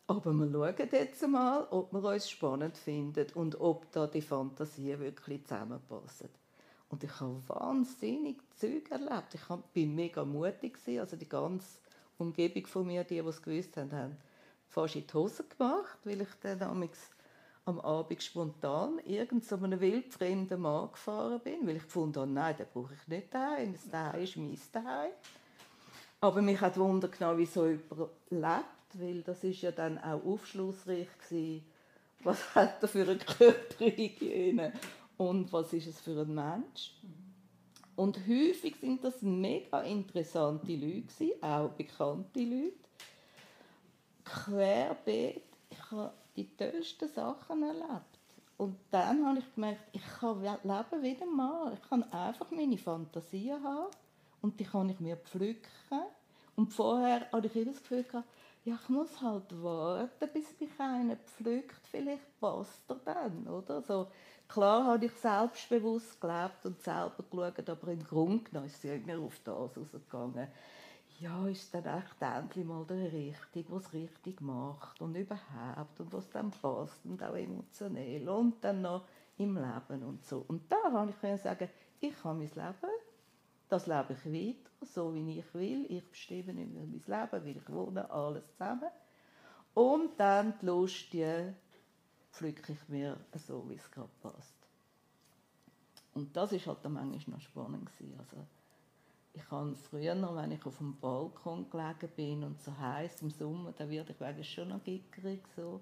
aber 0.06 0.32
wir 0.32 0.51
schauen 0.51 0.90
jetzt 0.92 1.28
mal, 1.28 1.68
ob 1.72 1.92
wir 1.92 2.04
uns 2.04 2.30
spannend 2.30 2.78
finden 2.78 3.25
und 3.34 3.60
ob 3.60 3.92
da 3.92 4.06
die 4.06 4.22
Fantasien 4.22 5.00
wirklich 5.00 5.44
zusammenpassen. 5.48 6.30
Und 6.90 7.04
ich 7.04 7.20
habe 7.20 7.42
wahnsinnig 7.48 8.38
Zeug 8.58 8.92
erlebt. 8.92 9.34
Ich 9.34 9.50
war 9.50 9.63
mega 9.74 10.24
mutig. 10.24 10.78
Also 11.00 11.18
die 11.18 11.28
ganze 11.28 11.80
Umgebung 12.20 12.68
von 12.68 12.86
mir, 12.86 13.04
die, 13.06 13.20
die 13.20 13.28
es 13.28 13.42
gewusst 13.42 13.75
haben, 13.75 13.92
haben 13.92 14.18
fast 14.72 14.96
in 14.96 15.06
die 15.06 15.13
Hose 15.13 15.44
gemacht, 15.44 16.00
weil 16.04 16.22
ich 16.22 16.30
dann 16.42 16.90
am 17.66 17.80
Abend 17.80 18.24
spontan 18.24 19.00
irgend 19.06 19.46
so 19.46 19.56
einem 19.56 19.80
wildfremden 19.80 20.62
Mann 20.62 20.92
gefahren 20.92 21.40
bin, 21.44 21.68
weil 21.68 21.78
ich 21.78 21.84
gefunden 21.84 22.20
habe, 22.20 22.32
nein, 22.32 22.56
den 22.58 22.66
brauche 22.74 22.94
ich 22.94 23.08
nicht 23.08 23.34
daheim, 23.34 23.74
das 23.74 23.90
daheim 23.90 24.24
ist 24.24 24.38
mein 24.38 24.58
daheim. 24.72 25.12
Aber 26.22 26.42
mich 26.42 26.60
hat 26.60 26.78
Wunder 26.78 27.08
genau, 27.08 27.38
wie 27.38 27.46
so 27.46 27.68
jemand 27.68 28.10
lebt 28.30 28.66
weil 28.94 29.22
das 29.22 29.44
ist 29.44 29.62
ja 29.62 29.72
dann 29.72 29.98
auch 30.00 30.24
aufschlussreich 30.25 31.08
gewesen, 31.30 31.66
was 32.24 32.56
hat 32.56 32.82
er 32.82 32.88
für 32.88 33.04
eine 33.04 33.18
Körperhygiene 33.18 34.74
und 35.18 35.51
was 35.54 35.74
ist 35.74 35.88
es 35.88 36.01
für 36.01 36.22
ein 36.22 36.34
Mensch. 36.34 36.94
Und 37.96 38.18
häufig 38.28 38.75
sind 38.80 39.04
das 39.04 39.22
mega 39.22 39.82
interessante 39.82 40.74
Leute, 40.74 41.36
auch 41.42 41.70
bekannte 41.70 42.40
Leute. 42.40 42.74
Querbeet, 44.32 45.44
ich 45.70 45.92
habe 45.92 46.14
die 46.36 46.56
tollsten 46.56 47.10
Sachen 47.10 47.64
erlebt. 47.64 48.12
Und 48.58 48.78
dann 48.92 49.26
habe 49.26 49.40
ich 49.40 49.56
gemerkt, 49.56 49.82
ich 49.92 50.06
kann 50.20 50.42
leben 50.42 51.02
wie 51.02 51.18
ein. 51.22 51.74
Ich 51.74 51.90
kann 51.90 52.04
einfach 52.12 52.50
meine 52.52 52.78
Fantasien 52.78 53.62
haben 53.64 53.92
und 54.42 54.60
die 54.60 54.64
kann 54.64 54.90
ich 54.90 55.00
mir 55.00 55.18
pflücken. 55.18 56.04
Und 56.56 56.72
vorher 56.72 57.30
hatte 57.32 57.48
ich 57.48 57.56
immer 57.56 57.72
das 57.72 57.82
Gefühl, 57.82 58.04
gehabt, 58.04 58.28
ja, 58.64 58.78
ich 58.82 58.90
muss 58.90 59.20
halt 59.22 59.64
warten, 59.64 60.30
bis 60.34 60.60
mich 60.60 60.70
einer 60.80 61.16
pflückt. 61.16 61.88
Vielleicht 61.88 62.40
passt 62.40 62.84
er 62.90 63.00
dann, 63.04 63.48
oder? 63.48 63.82
So, 63.82 64.08
klar 64.48 64.86
habe 64.86 65.08
ich 65.08 65.14
selbstbewusst 65.14 66.22
gelebt 66.22 66.64
und 66.66 66.80
selber 66.82 67.24
geschaut, 67.30 67.70
aber 67.70 67.88
im 67.92 68.04
Grunde 68.04 68.44
genommen 68.44 68.68
ist 68.68 68.86
es 68.86 68.92
immer 68.92 69.18
auf 69.20 69.40
das 69.44 69.56
ausgegangen. 69.56 70.48
Ja, 71.22 71.48
ist 71.48 71.72
dann 71.74 71.86
echt 71.86 72.20
endlich 72.20 72.66
mal 72.66 72.84
der 72.86 73.12
Richtige, 73.12 73.72
was 73.72 73.94
richtig 73.94 74.42
macht 74.42 75.00
und 75.01 75.16
überhaupt 75.16 76.00
und 76.00 76.12
was 76.12 76.28
dann 76.32 76.50
passt 76.50 77.06
und 77.06 77.22
auch 77.22 77.36
emotionell 77.36 78.28
und 78.28 78.63
dann 78.63 78.82
noch 78.82 79.06
im 79.38 79.56
Leben 79.56 80.04
und 80.04 80.25
so. 80.25 80.44
Und 80.48 80.72
da 80.72 80.90
kann 80.90 81.10
ich 81.10 81.42
sagen, 81.42 81.70
ich 82.00 82.24
habe 82.24 82.40
mein 82.40 82.48
Leben 82.48 82.92
das 83.70 83.88
lebe 83.88 84.13
ich 84.13 84.25
weiter, 84.25 84.86
so 84.86 85.16
wie 85.16 85.40
ich 85.40 85.54
will. 85.54 85.86
Ich 85.88 86.04
bestimme 86.10 86.54
nicht 86.54 86.74
mehr 86.74 86.86
mein 86.86 87.32
Leben, 87.32 87.46
wie 87.46 87.51
ich 87.51 87.70
wohne, 87.70 88.10
alles 88.12 88.44
zusammen. 88.51 88.90
Und 89.74 90.20
dann 90.20 90.56
die 90.60 90.66
Lust, 90.66 91.13
die 91.13 91.54
pflücke 92.32 92.74
ich 92.74 92.90
mir 92.90 93.18
so, 93.36 93.63
wie 93.70 93.75
es 93.75 93.92
gerade 93.92 94.10
passt. 94.22 94.58
Und 96.13 96.36
das 96.36 96.51
ist 96.51 96.68
halt 96.68 96.84
manchmal 96.84 97.38
noch 97.38 97.40
spannend 97.40 97.90
Also, 98.20 98.46
ich 99.34 99.50
habe 99.50 99.76
früher 99.76 100.16
noch, 100.16 100.36
wenn 100.36 100.52
ich 100.52 100.66
auf 100.66 100.78
dem 100.78 100.98
Balkon 101.00 101.70
gelegen 101.70 102.10
bin 102.16 102.44
und 102.44 102.62
so 102.62 102.78
heiß 102.78 103.22
im 103.22 103.30
Sommer, 103.30 103.74
da 103.78 103.90
werde 103.90 104.14
ich 104.40 104.54
schon 104.54 104.70
noch 104.70 104.84
gickerig 104.84 105.42
so. 105.56 105.82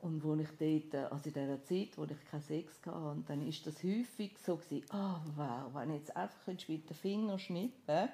Und 0.00 0.22
wo 0.24 0.34
ich 0.34 0.48
dort, 0.58 0.94
äh, 0.94 1.06
also 1.08 1.28
in 1.28 1.34
dieser 1.34 1.62
Zeit, 1.62 1.96
wo 1.96 2.04
ich 2.04 2.30
keinen 2.30 2.42
Sex 2.42 2.80
hatte, 2.84 3.22
dann 3.28 3.46
ist 3.46 3.64
das 3.66 3.84
häufig 3.84 4.36
so 4.44 4.58
oh 4.92 5.20
wow, 5.36 5.72
wenn 5.74 5.90
ich 5.90 6.00
jetzt 6.00 6.16
einfach 6.16 6.46
mit 6.46 6.90
den 6.90 6.96
Fingern 6.96 7.38
schnippen 7.38 8.08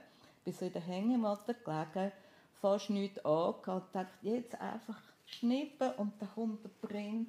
bin 0.44 0.54
so 0.54 0.66
in 0.66 0.72
der 0.72 0.82
Hängematte 0.82 1.54
gelegen, 1.54 2.12
fast 2.60 2.90
nichts 2.90 3.24
angehabt 3.24 3.66
und 3.68 3.94
dachte, 3.94 4.10
jetzt 4.22 4.60
einfach 4.60 5.00
schnippen 5.24 5.92
und 5.92 6.12
dann 6.20 6.30
kommt 6.34 6.64
der 6.64 6.88
Prinz, 6.88 7.28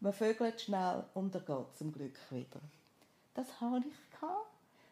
man 0.00 0.12
vögelt 0.12 0.60
schnell 0.60 1.04
und 1.14 1.34
dann 1.34 1.44
geht 1.44 1.76
zum 1.76 1.92
Glück 1.92 2.18
wieder. 2.30 2.60
Das 3.34 3.60
hatte 3.60 3.88
ich. 3.88 3.94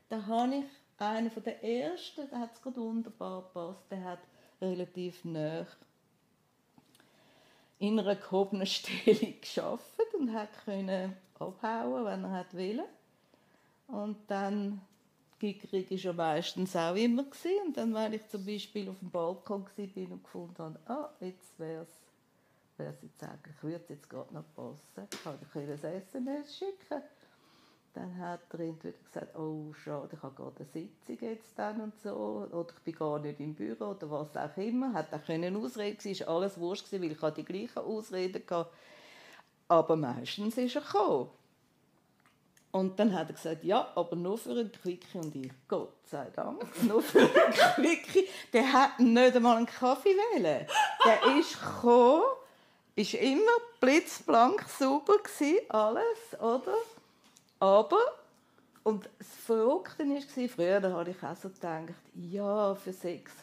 Da 0.09 0.27
habe 0.27 0.57
ich 0.57 0.65
einen 1.03 1.31
der 1.45 1.63
ersten, 1.63 2.29
der 2.31 2.41
hat 2.41 2.55
es 2.55 2.63
gerade 2.63 2.81
wunderbar 2.81 3.43
gepasst, 3.43 3.85
der 3.91 4.05
hat 4.05 4.21
relativ 4.61 5.25
nah 5.25 5.67
in 7.79 7.99
einer 7.99 8.15
gehobenen 8.15 8.67
Stellung 8.67 9.35
geschafft 9.41 10.15
und 10.19 10.31
konnte 10.65 11.13
abhauen, 11.39 12.05
wenn 12.05 12.25
er 12.25 12.47
wollte. 12.53 12.85
Und 13.89 14.17
dann 14.29 14.81
Gickerig 15.43 15.91
war 15.91 16.11
er 16.11 16.13
meistens 16.15 16.77
auch 16.77 16.95
immer. 16.95 17.25
Und 17.65 17.77
dann, 17.77 17.93
wenn 17.93 18.13
ich 18.13 18.29
zum 18.29 18.47
Beispiel 18.47 18.89
auf 18.89 19.01
dem 19.01 19.11
Balkon 19.11 19.67
war 19.77 20.11
und 20.13 20.23
gefunden 20.23 20.57
habe, 20.57 20.79
ah, 20.87 21.11
jetzt 21.19 21.59
wäre 21.59 21.83
es 21.83 23.03
jetzt 23.03 23.23
eigentlich, 23.25 23.61
würde 23.61 23.77
es 23.83 23.89
jetzt 23.89 24.09
gerade 24.09 24.33
noch 24.33 24.45
passen, 24.55 25.09
kann 25.25 25.39
ich 25.43 25.55
ihr 25.57 25.73
ein 25.73 25.97
SMS 25.97 26.57
schicken. 26.57 27.03
Dann 27.95 28.19
hat 28.19 28.41
er 28.53 28.61
entweder 28.61 28.97
gesagt, 29.05 29.37
oh 29.37 29.73
schade, 29.75 30.11
ich 30.17 30.23
habe 30.23 30.35
gerade 30.35 30.57
eine 30.57 30.67
Sitzung 30.67 31.29
jetzt 31.29 31.59
dann 31.59 31.81
und 31.81 32.01
so, 32.01 32.49
oder 32.51 32.73
ich 32.77 32.83
bin 32.85 32.95
gar 32.95 33.19
nicht 33.19 33.41
im 33.41 33.55
Büro 33.55 33.91
oder 33.91 34.11
was 34.11 34.37
auch 34.37 34.57
immer. 34.57 34.95
Hat 34.95 35.13
er 35.13 35.19
können 35.19 35.57
ausreden, 35.57 35.99
es 36.11 36.21
war 36.21 36.37
alles 36.37 36.59
wurscht, 36.59 36.93
weil 36.93 37.05
ich 37.05 37.19
die 37.19 37.45
gleichen 37.45 37.79
Ausreden 37.79 38.43
hatte. 38.49 38.71
Aber 39.69 39.97
meistens 39.97 40.57
ist 40.57 40.77
er 40.77 40.83
gekommen. 40.83 41.31
Und 42.71 42.99
dann 42.99 43.13
hat 43.13 43.29
er 43.29 43.35
gesagt, 43.35 43.65
ja, 43.65 43.93
aber 43.95 44.17
nur 44.17 44.39
für 44.39 44.53
einen 44.53 44.73
Quickie. 44.73 45.19
Und 45.19 45.37
ich, 45.37 45.53
Gott 45.69 45.93
sei 46.07 46.31
Dank, 46.35 46.65
nur 46.85 47.03
für 47.03 47.21
einen 47.21 47.53
Quickie. 47.53 48.27
Der 48.53 48.73
hat 48.73 48.99
nicht 48.99 49.37
einmal 49.37 49.59
einen 49.59 49.67
Kaffee 49.67 50.17
wählen. 50.35 50.67
Der 51.05 51.37
ist 51.39 51.61
gekommen, 51.61 52.23
ist 52.97 53.13
immer 53.13 53.59
blitzblank 53.81 54.65
sauber 54.79 55.19
gewesen, 55.19 55.59
alles, 55.69 56.41
oder? 56.41 56.75
Aber, 57.63 58.01
und 58.83 59.09
das 59.21 59.29
Verrückte 59.29 60.05
war, 60.05 60.49
früher 60.49 60.83
habe 60.83 61.11
ich 61.11 61.23
auch 61.23 61.37
so 61.37 61.49
gedacht, 61.49 61.95
ja, 62.13 62.75
für 62.75 62.93
Sex, 62.93 63.35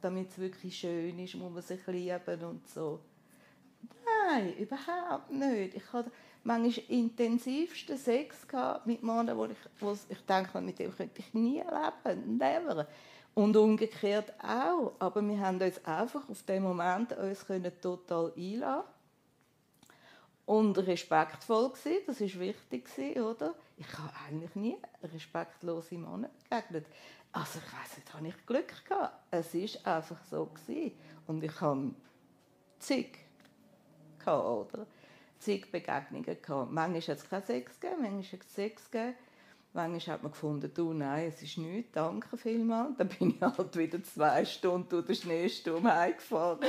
damit 0.00 0.30
es 0.30 0.38
wirklich 0.38 0.78
schön 0.78 1.18
ist, 1.18 1.34
muss 1.34 1.52
man 1.52 1.62
sich 1.62 1.86
lieben 1.86 2.44
und 2.44 2.66
so. 2.66 2.98
Nein, 4.06 4.56
überhaupt 4.56 5.30
nicht. 5.30 5.74
Ich 5.74 5.92
hatte 5.92 6.10
manchmal 6.44 6.86
intensivsten 6.88 7.98
Sex 7.98 8.46
mit 8.86 9.02
Männern, 9.02 9.36
wo 9.36 9.44
ich, 9.44 9.58
wo 9.80 9.92
ich 9.92 10.20
denke, 10.26 10.58
mit 10.62 10.78
dem 10.78 10.96
könnte 10.96 11.20
ich 11.20 11.34
nie 11.34 11.60
leben, 11.60 12.38
never. 12.38 12.86
Und 13.34 13.54
umgekehrt 13.54 14.32
auch. 14.42 14.94
Aber 14.98 15.20
wir 15.20 15.38
haben 15.38 15.60
uns 15.60 15.84
einfach 15.84 16.26
auf 16.26 16.42
den 16.44 16.62
Moment 16.62 17.12
uns 17.18 17.44
total 17.82 18.32
einladen 18.34 18.95
und 20.46 20.78
respektvoll 20.78 21.70
gewesen, 21.70 22.02
das 22.06 22.20
ist 22.20 22.38
wichtig 22.38 22.84
gewesen, 22.84 23.22
oder? 23.22 23.54
Ich 23.76 23.98
habe 23.98 24.12
eigentlich 24.26 24.54
nie 24.54 24.76
respektlose 25.02 25.96
Männer 25.96 26.30
begegnet. 26.48 26.86
Also 27.32 27.58
ich 27.58 27.72
weiß 27.72 27.98
nicht, 27.98 28.14
habe 28.14 28.28
ich 28.28 28.46
Glück 28.46 28.84
gehabt. 28.88 29.14
Es 29.30 29.52
ist 29.54 29.86
einfach 29.86 30.24
so 30.30 30.46
gewesen. 30.46 30.92
und 31.26 31.42
ich 31.42 31.60
habe 31.60 31.90
zig 32.78 33.18
gehabt, 34.18 34.46
oder? 34.46 34.86
Zig 35.38 35.70
Begegnungen 35.70 36.24
gehabt. 36.24 36.72
Manchmal 36.72 37.00
hat 37.00 37.18
es 37.18 37.28
keinen 37.28 37.44
Sex 37.44 37.78
gegeben, 37.80 38.02
manchmal 38.02 38.22
hat 38.22 38.46
es 38.46 38.54
Sex 38.54 38.90
gegeben. 38.90 39.14
Manchmal 39.72 40.14
hat 40.14 40.22
man 40.22 40.32
gefunden, 40.32 40.72
du, 40.72 40.94
nein, 40.94 41.26
es 41.26 41.42
ist 41.42 41.58
nichts, 41.58 41.92
danke 41.92 42.38
vielmals. 42.38 42.96
Dann 42.96 43.08
bin 43.08 43.34
ich 43.34 43.40
halt 43.42 43.76
wieder 43.76 44.02
zwei 44.02 44.44
Stunden 44.46 44.88
durch 44.88 45.06
den 45.06 45.16
Schneesturm 45.16 45.86
heimgefahren 45.86 46.60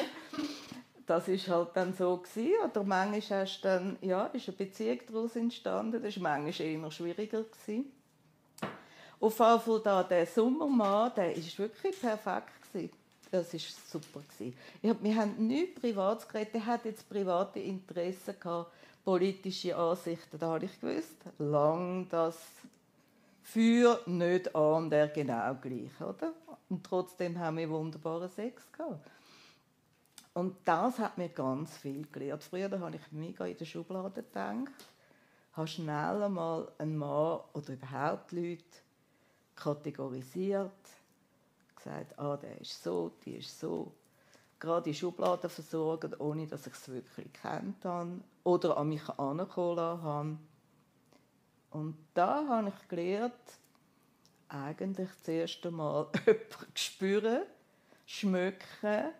das 1.07 1.27
ist 1.29 1.47
halt 1.47 1.69
dann 1.73 1.93
so 1.93 2.17
gewesen. 2.17 2.53
Oder 2.63 2.83
manchmal 2.83 3.41
hast 3.41 3.61
dann, 3.61 3.97
ja, 4.01 4.25
ist 4.27 4.49
eine 4.49 4.57
Beziehung 4.57 4.99
daraus 5.07 5.35
entstanden. 5.35 6.03
Das 6.03 6.21
war 6.21 6.23
manchmal 6.37 6.67
eher 6.67 6.91
schwieriger 6.91 7.43
gewesen. 7.43 7.91
Auf 9.19 9.39
jeden 9.39 9.59
Fall 9.61 9.81
da, 9.83 10.03
der 10.03 10.27
Sommermann, 10.27 11.11
der 11.15 11.33
ist 11.33 11.57
wirklich 11.57 11.99
perfekt 11.99 12.51
gewesen. 12.71 12.91
Das 13.31 13.53
war 13.53 13.59
super 13.59 14.19
gewesen. 14.19 14.55
Ich, 14.81 15.03
wir 15.03 15.15
haben 15.15 15.47
nichts 15.47 15.79
Privates 15.81 16.27
geredet. 16.27 16.53
Der 16.53 16.65
hat 16.65 16.85
jetzt 16.85 17.09
private 17.09 17.59
Interessen 17.59 18.35
gehabt, 18.39 18.71
politische 19.03 19.75
Ansichten. 19.75 20.37
Da 20.37 20.47
habe 20.47 20.65
ich 20.65 20.79
gewusst, 20.79 21.15
lang 21.39 22.07
das 22.09 22.37
für 23.43 24.01
nicht 24.05 24.53
an 24.53 24.89
der 24.89 25.07
genau 25.07 25.55
gleich, 25.55 26.01
oder? 26.01 26.33
Und 26.69 26.85
trotzdem 26.85 27.39
haben 27.39 27.57
wir 27.57 27.69
wunderbaren 27.69 28.29
Sex 28.29 28.69
gehabt. 28.73 29.09
Und 30.37 30.55
das 30.65 30.99
hat 30.99 31.17
mir 31.17 31.29
ganz 31.29 31.75
viel 31.77 32.05
gelehrt. 32.11 32.43
Früher 32.43 32.69
habe 32.79 32.95
ich 32.95 33.11
mega 33.11 33.47
in 33.47 33.57
der 33.57 33.65
Schublade 33.65 34.21
gedacht, 34.21 34.71
habe 35.53 35.67
schnell 35.67 36.21
einmal 36.21 36.71
einen 36.77 36.95
Mann 36.95 37.39
oder 37.53 37.73
überhaupt 37.73 38.31
Leute 38.33 38.63
kategorisiert, 39.55 40.69
gesagt, 41.75 42.19
ah, 42.19 42.37
der 42.37 42.61
ist 42.61 42.83
so, 42.83 43.13
die 43.25 43.37
ist 43.37 43.59
so. 43.59 43.91
Gerade 44.59 44.83
die 44.83 44.93
Schubladen 44.93 45.49
versorgen, 45.49 46.13
ohne 46.19 46.45
dass 46.45 46.67
ich 46.67 46.73
es 46.73 46.87
wirklich 46.87 47.33
kennt 47.33 47.83
habe 47.83 48.21
oder 48.43 48.77
an 48.77 48.89
mich 48.89 49.07
herankommen 49.07 50.03
habe. 50.03 50.37
Und 51.71 51.97
da 52.13 52.47
habe 52.47 52.69
ich 52.69 52.87
gelernt, 52.87 53.33
eigentlich 54.49 55.09
das 55.09 55.27
erste 55.29 55.71
Mal 55.71 56.09
jemanden 56.27 56.75
spüren, 56.75 57.41
schmücken, 58.05 59.13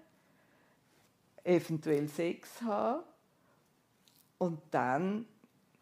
eventuell 1.48 2.10
Sex 2.10 2.62
haben 2.62 3.04
und 4.38 4.60
dann 4.72 5.26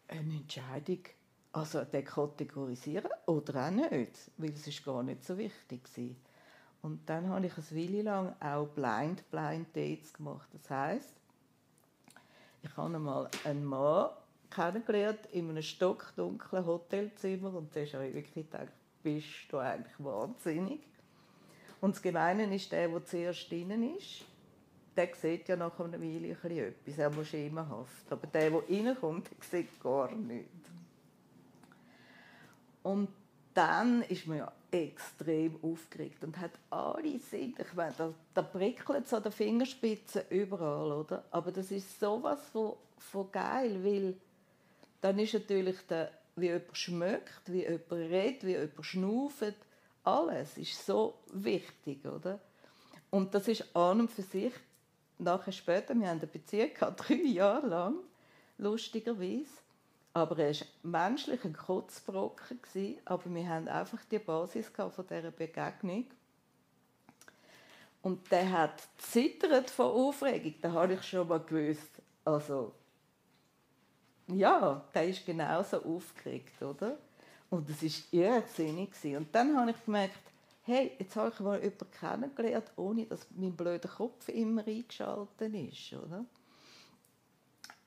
eine 0.06 0.34
Entscheidung, 0.34 1.00
also 1.52 1.84
den 1.84 2.04
kategorisieren 2.04 3.10
oder 3.26 3.66
auch 3.66 3.70
nicht, 3.70 4.30
weil 4.36 4.52
es 4.52 4.66
ist 4.66 4.84
gar 4.84 5.02
nicht 5.02 5.24
so 5.24 5.36
wichtig 5.36 5.82
war. 5.96 6.14
Und 6.82 7.08
dann 7.08 7.28
habe 7.28 7.46
ich 7.46 7.52
eine 7.56 7.82
Weile 7.82 8.02
lang 8.02 8.36
auch 8.40 8.68
Blind 8.68 9.28
Blind 9.30 9.74
Dates 9.74 10.12
gemacht. 10.12 10.48
Das 10.52 10.70
heißt, 10.70 11.14
ich 12.62 12.76
habe 12.76 12.94
einmal 12.94 13.28
einen 13.42 13.64
Mann 13.64 14.10
kennengelernt 14.50 15.26
in 15.32 15.50
einem 15.50 15.62
stockdunklen 15.62 16.64
Hotelzimmer 16.64 17.52
und 17.52 17.74
da 17.74 17.80
habe 17.80 18.06
ich 18.06 18.14
wirklich 18.14 18.50
gedacht, 18.50 18.72
bist 19.02 19.26
du 19.50 19.58
eigentlich 19.58 19.94
wahnsinnig? 19.98 20.80
Und 21.80 21.96
das 21.96 22.02
Gemeine 22.02 22.54
ist 22.54 22.70
der, 22.70 22.88
der 22.88 23.04
zuerst 23.04 23.50
drinnen 23.50 23.96
ist 23.96 24.24
der 24.96 25.14
sieht 25.14 25.48
ja 25.48 25.56
nach 25.56 25.78
einer 25.78 26.00
Weile 26.00 26.30
etwas, 26.30 26.98
er 26.98 27.10
muss 27.10 27.28
schemenhaft. 27.28 28.10
Aber 28.10 28.26
der, 28.26 28.50
der 28.50 28.62
reinkommt, 28.68 29.28
der 29.30 29.36
sieht 29.60 29.80
gar 29.80 30.10
nichts. 30.12 30.70
Und 32.82 33.08
dann 33.52 34.02
ist 34.02 34.26
man 34.26 34.38
ja 34.38 34.52
extrem 34.70 35.58
aufgeregt 35.62 36.22
und 36.22 36.38
hat 36.38 36.52
alle 36.70 37.18
Sinne. 37.18 37.54
Ich 37.58 37.74
meine, 37.74 37.94
da, 37.96 38.12
da 38.34 38.42
prickelt 38.42 39.06
es 39.06 39.14
an 39.14 39.22
den 39.22 39.32
Fingerspitzen 39.32 40.22
überall, 40.30 40.92
oder? 40.92 41.24
Aber 41.30 41.50
das 41.50 41.70
ist 41.70 41.98
sowas 41.98 42.38
von, 42.52 42.74
von 42.98 43.30
geil, 43.32 43.82
weil 43.82 44.14
dann 45.00 45.18
ist 45.18 45.34
natürlich 45.34 45.76
der, 45.88 46.10
wie 46.36 46.46
jemand 46.46 46.76
schmeckt, 46.76 47.52
wie 47.52 47.62
jemand 47.62 47.92
redet, 47.92 48.44
wie 48.44 48.52
jemand 48.52 48.84
schnauft, 48.84 49.54
alles 50.04 50.58
ist 50.58 50.84
so 50.84 51.14
wichtig, 51.32 52.04
oder? 52.04 52.38
Und 53.10 53.34
das 53.34 53.48
ist 53.48 53.74
an 53.74 54.00
und 54.00 54.10
für 54.10 54.22
sich 54.22 54.52
nachher 55.18 55.52
später, 55.52 55.94
wir 55.94 56.08
haben 56.08 56.18
eine 56.18 56.26
Beziehung 56.26 56.70
drei 56.96 57.14
Jahre 57.14 57.66
lang, 57.66 57.94
lustigerweise. 58.58 59.50
Aber 60.12 60.38
er 60.38 60.54
war 60.54 60.66
menschlich 60.82 61.44
ein 61.44 61.52
Kotzbrocken, 61.52 62.58
aber 63.04 63.34
wir 63.34 63.48
haben 63.48 63.68
einfach 63.68 64.02
die 64.10 64.18
Basis 64.18 64.68
von 64.68 65.06
dieser 65.06 65.30
Begegnung. 65.30 66.06
Und 68.00 68.30
der 68.30 68.50
hat 68.50 68.82
zittert 68.98 69.68
vor 69.68 69.92
Aufregung, 69.92 70.54
da 70.62 70.72
habe 70.72 70.94
ich 70.94 71.02
schon 71.02 71.28
mal 71.28 71.40
gewusst, 71.40 71.90
also 72.24 72.72
ja, 74.28 74.84
der 74.94 75.08
ist 75.08 75.26
genauso 75.26 75.82
aufgeregt, 75.82 76.60
oder? 76.62 76.98
Und 77.50 77.68
das 77.68 77.82
war 77.82 77.90
irrsinnig. 78.12 78.90
Und 79.04 79.34
dann 79.34 79.56
habe 79.56 79.70
ich 79.70 79.84
gemerkt, 79.84 80.18
hey, 80.66 80.90
jetzt 80.98 81.14
habe 81.14 81.32
ich 81.32 81.40
mal 81.40 81.62
jemanden 81.62 81.90
kennengelernt, 81.92 82.72
ohne 82.74 83.06
dass 83.06 83.26
mein 83.36 83.54
blöder 83.54 83.88
Kopf 83.88 84.28
immer 84.28 84.66
eingeschaltet 84.66 85.54
ist, 85.54 85.92
oder? 85.92 86.24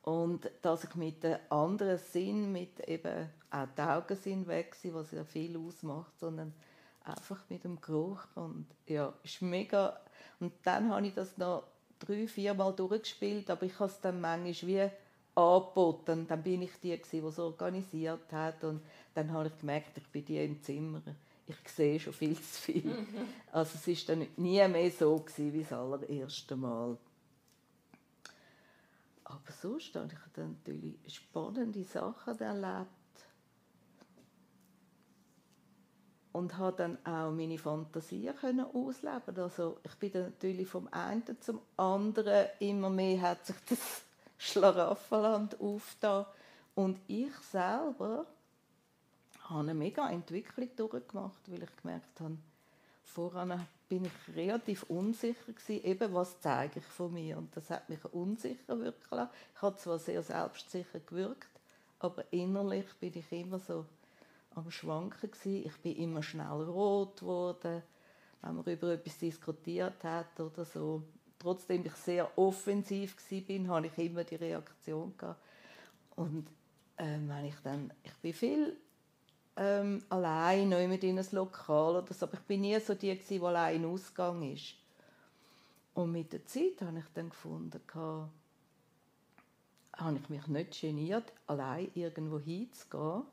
Und 0.03 0.49
dass 0.61 0.85
ich 0.85 0.95
mit 0.95 1.23
einem 1.25 1.39
anderen 1.49 1.97
Sinn, 1.97 2.53
mit 2.53 2.79
eben 2.87 3.29
auch 3.51 3.67
die 3.77 3.81
Augensinn 3.81 4.47
weg 4.47 4.75
sind, 4.75 4.93
was 4.93 5.11
ja 5.11 5.25
viel 5.25 5.57
ausmacht, 5.57 6.17
sondern 6.19 6.53
einfach 7.03 7.43
mit 7.49 7.65
dem 7.65 7.81
Geruch 7.81 8.23
und 8.35 8.65
ja, 8.87 9.13
ist 9.23 9.41
mega. 9.41 9.99
Und 10.39 10.53
dann 10.63 10.89
habe 10.89 11.05
ich 11.05 11.13
das 11.13 11.37
noch 11.37 11.63
drei, 11.99 12.27
vier 12.27 12.53
Mal 12.53 12.71
durchgespielt, 12.71 13.49
aber 13.49 13.63
ich 13.63 13.77
habe 13.77 13.91
es 13.91 13.99
dann 13.99 14.21
manchmal 14.21 14.53
wie 14.69 14.89
angeboten. 15.35 16.27
Dann 16.29 16.43
bin 16.43 16.61
ich 16.61 16.71
die, 16.81 16.97
die 16.97 17.17
es 17.17 17.39
organisiert 17.39 18.31
hat 18.31 18.63
und 18.63 18.81
dann 19.13 19.33
habe 19.33 19.49
ich 19.49 19.59
gemerkt, 19.59 19.97
ich 19.97 20.07
bin 20.07 20.23
die 20.23 20.43
im 20.43 20.63
Zimmer 20.63 21.01
ich 21.49 21.71
sehe 21.71 21.99
schon 21.99 22.13
viel 22.13 22.35
zu 22.35 22.61
viel. 22.61 22.83
Mhm. 22.83 23.07
Also 23.51 23.71
es 23.75 23.87
war 23.87 24.15
dann 24.15 24.27
nie 24.37 24.67
mehr 24.67 24.91
so 24.91 25.17
gewesen, 25.17 25.53
wie 25.53 25.63
das 25.63 25.73
allererste 25.73 26.55
Mal. 26.55 26.97
Aber 29.23 29.51
sonst 29.61 29.95
habe 29.95 30.07
ich 30.11 30.33
dann 30.33 30.57
natürlich 30.57 30.95
spannende 31.15 31.83
Sachen 31.83 32.39
erlebt. 32.39 32.87
Und 36.31 36.57
habe 36.57 36.77
dann 36.77 37.05
auch 37.05 37.31
meine 37.31 37.57
Fantasie 37.57 38.31
können 38.39 38.65
ausleben 38.65 39.37
Also 39.37 39.79
ich 39.83 39.95
bin 39.95 40.11
dann 40.11 40.23
natürlich 40.25 40.67
vom 40.67 40.87
einen 40.91 41.23
zum 41.41 41.59
anderen 41.75 42.47
immer 42.59 42.89
mehr 42.89 43.21
hat 43.21 43.45
sich 43.45 43.55
das 43.67 43.79
Schlaraffenland 44.37 45.59
aufgetan. 45.59 46.25
Und 46.75 46.99
ich 47.07 47.33
selber 47.51 48.25
habe 49.49 49.61
eine 49.61 49.73
mega 49.73 50.09
Entwicklung 50.09 50.69
durchgemacht, 50.75 51.41
weil 51.47 51.63
ich 51.63 51.75
gemerkt 51.81 52.19
habe, 52.19 52.37
voran 53.03 53.67
bin 53.87 54.05
ich 54.05 54.35
relativ 54.35 54.83
unsicher 54.83 55.51
gewesen, 55.51 55.83
eben 55.83 56.13
was 56.13 56.39
zeige 56.39 56.79
ich 56.79 56.85
von 56.85 57.11
mir 57.11 57.37
und 57.37 57.55
das 57.55 57.69
hat 57.71 57.89
mich 57.89 58.03
unsicher 58.05 58.79
wirklich 58.79 59.29
Ich 59.55 59.61
habe 59.61 59.77
zwar 59.77 59.97
sehr 59.97 60.21
selbstsicher 60.21 60.99
gewirkt, 60.99 61.49
aber 61.99 62.23
innerlich 62.31 62.85
bin 62.99 63.13
ich 63.15 63.31
immer 63.31 63.59
so 63.59 63.85
am 64.55 64.69
Schwanken 64.69 65.31
gewesen. 65.31 65.65
Ich 65.65 65.77
bin 65.77 65.95
immer 65.97 66.23
schnell 66.23 66.47
rot 66.47 67.19
geworden, 67.19 67.81
wenn 68.41 68.55
man 68.55 68.65
über 68.65 68.93
etwas 68.93 69.17
diskutiert 69.17 70.03
hat 70.03 70.39
oder 70.39 70.65
so. 70.65 71.01
Trotzdem 71.39 71.85
ich 71.85 71.93
sehr 71.93 72.29
offensiv 72.37 73.15
war, 73.15 73.75
habe 73.75 73.87
ich 73.87 73.97
immer 73.97 74.23
die 74.23 74.35
Reaktion 74.35 75.13
gehabt. 75.17 75.39
Und 76.15 76.47
ähm, 76.97 77.29
wenn 77.29 77.45
ich 77.45 77.55
dann, 77.63 77.91
ich 78.03 78.13
bin 78.15 78.33
viel 78.33 78.77
ähm, 79.59 80.01
allein 80.09 80.69
nicht 80.69 81.03
in 81.03 81.19
einem 81.19 81.27
Lokal 81.31 81.97
oder 81.97 82.13
so, 82.13 82.25
aber 82.25 82.35
ich 82.35 82.41
bin 82.41 82.61
nie 82.61 82.79
so 82.79 82.95
die, 82.95 83.13
die 83.13 83.41
allein 83.41 83.83
Ausgang 83.83 84.53
ist. 84.53 84.75
Und 85.93 86.13
mit 86.13 86.31
der 86.31 86.45
Zeit 86.45 86.81
habe 86.81 86.99
ich 86.99 87.05
dann 87.13 87.29
gefunden, 87.29 87.81
habe 87.93 88.29
ich 90.17 90.29
mich 90.29 90.47
nicht 90.47 90.79
geniert, 90.79 91.33
allein 91.45 91.91
irgendwo 91.93 92.39
hinzugehen. 92.39 93.23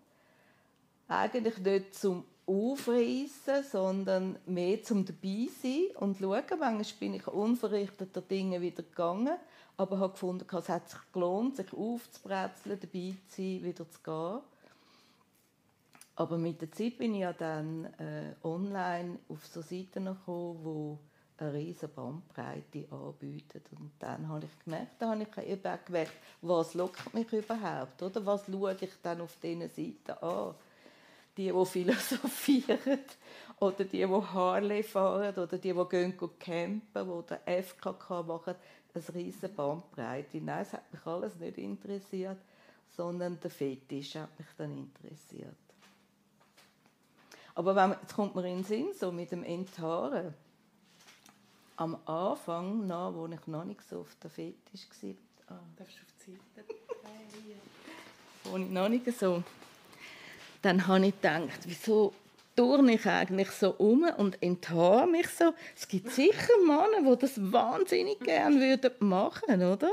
Eigentlich 1.07 1.59
nicht 1.59 1.95
zum 1.95 2.25
Aufreißen, 2.45 3.63
sondern 3.71 4.37
mehr 4.47 4.83
zum 4.83 5.05
dabei 5.05 5.47
sein 5.63 5.95
und 6.01 6.19
schauen. 6.19 6.43
Manchmal 6.59 6.99
bin 6.99 7.15
ich 7.15 7.29
unverrichteter 7.29 8.23
Dinge 8.23 8.61
wieder 8.61 8.83
gegangen, 8.83 9.37
aber 9.77 10.01
habe 10.01 10.15
gefunden, 10.15 10.45
es 10.51 10.69
hat 10.69 10.91
sich 10.91 10.99
gelohnt, 11.13 11.55
sich 11.55 11.73
aufzubrezeln, 11.73 12.81
dabei 12.81 13.15
zu 13.29 13.37
sein, 13.37 13.63
wieder 13.63 13.89
zu 13.89 14.01
gehen. 14.03 14.41
Aber 16.17 16.39
mit 16.39 16.63
der 16.63 16.73
Zeit 16.73 16.97
bin 16.97 17.15
ich 17.15 17.21
ja 17.21 17.35
dann 17.35 17.85
äh, 17.99 18.35
online 18.43 19.19
auf 19.29 19.47
so 19.47 19.61
Seiten 19.61 20.07
gekommen, 20.07 20.59
wo 20.63 20.99
eine 21.39 21.53
riesige 21.53 21.89
Bandbreite 21.89 22.87
anbieten. 22.91 23.61
Und 23.79 23.93
dann 23.99 24.27
habe 24.27 24.47
ich 24.47 24.65
gemerkt, 24.65 24.93
da 24.99 25.11
habe 25.11 25.23
ich 25.23 25.47
eben 25.47 25.79
gemerkt, 25.85 26.13
was 26.41 26.73
lockt 26.73 27.13
mich 27.13 27.31
überhaupt, 27.33 28.03
oder? 28.03 28.25
Was 28.25 28.47
schaue 28.47 28.77
ich 28.81 28.91
dann 29.03 29.21
auf 29.21 29.37
diesen 29.43 29.69
Seiten 29.69 30.25
an? 30.25 30.55
Die, 31.37 31.53
die 31.53 31.67
philosophieren, 31.67 32.79
oder 33.61 33.85
die, 33.85 33.99
die 33.99 34.07
Harley 34.07 34.83
fahren, 34.83 35.35
oder 35.37 35.59
die, 35.59 35.75
die 35.75 35.89
gehen 35.91 36.17
campen, 36.39 37.11
oder 37.11 37.41
FKK 37.45 38.23
machen, 38.23 38.55
eine 38.95 39.15
riesige 39.15 39.53
Bandbreite. 39.53 40.39
Nein, 40.39 40.63
es 40.63 40.73
hat 40.73 40.91
mich 40.91 41.05
alles 41.05 41.37
nicht 41.37 41.59
interessiert, 41.59 42.39
sondern 42.89 43.39
der 43.39 43.51
Fetisch 43.51 44.15
hat 44.15 44.39
mich 44.39 44.49
dann 44.57 44.79
interessiert. 44.79 45.66
Aber 47.57 47.75
wenn, 47.75 47.97
jetzt 48.03 48.15
kommt 48.15 48.37
mir 48.37 48.47
in 48.47 48.59
den 48.59 48.65
Sinn, 48.65 48.87
so 48.99 49.11
mit 49.11 49.33
dem 49.33 49.43
Enthaaren, 49.43 50.35
am 51.77 51.97
Anfang, 52.07 52.87
noch, 52.87 53.15
wo 53.15 53.27
ich 53.27 53.47
noch 53.47 53.65
nicht 53.65 53.81
so 53.89 54.01
auf 54.01 54.15
der 54.23 54.31
Fetisch 54.31 54.87
war, 55.03 55.57
ah. 55.57 55.61
darfst 55.77 55.97
du 55.97 56.03
auf 56.03 56.13
die 56.27 56.33
Seite 56.33 56.75
wo 58.45 58.57
ich 58.59 58.69
noch 58.69 58.89
nicht 58.89 59.07
so, 59.19 59.43
dann 60.63 60.87
habe 60.87 61.07
ich 61.07 61.15
gedacht, 61.15 61.61
wieso 61.65 62.13
turne 62.55 62.95
ich 62.95 63.07
eigentlich 63.07 63.51
so 63.51 63.71
um 63.73 64.05
und 64.17 64.43
enthaare 64.43 65.07
mich 65.07 65.29
so. 65.29 65.53
Es 65.75 65.89
gibt 65.89 66.11
sicher 66.11 66.59
Männer, 66.65 67.11
die 67.11 67.21
das 67.21 67.53
wahnsinnig 67.53 68.21
gerne 68.21 68.61
würden 68.61 68.93
machen, 69.01 69.63
oder? 69.63 69.91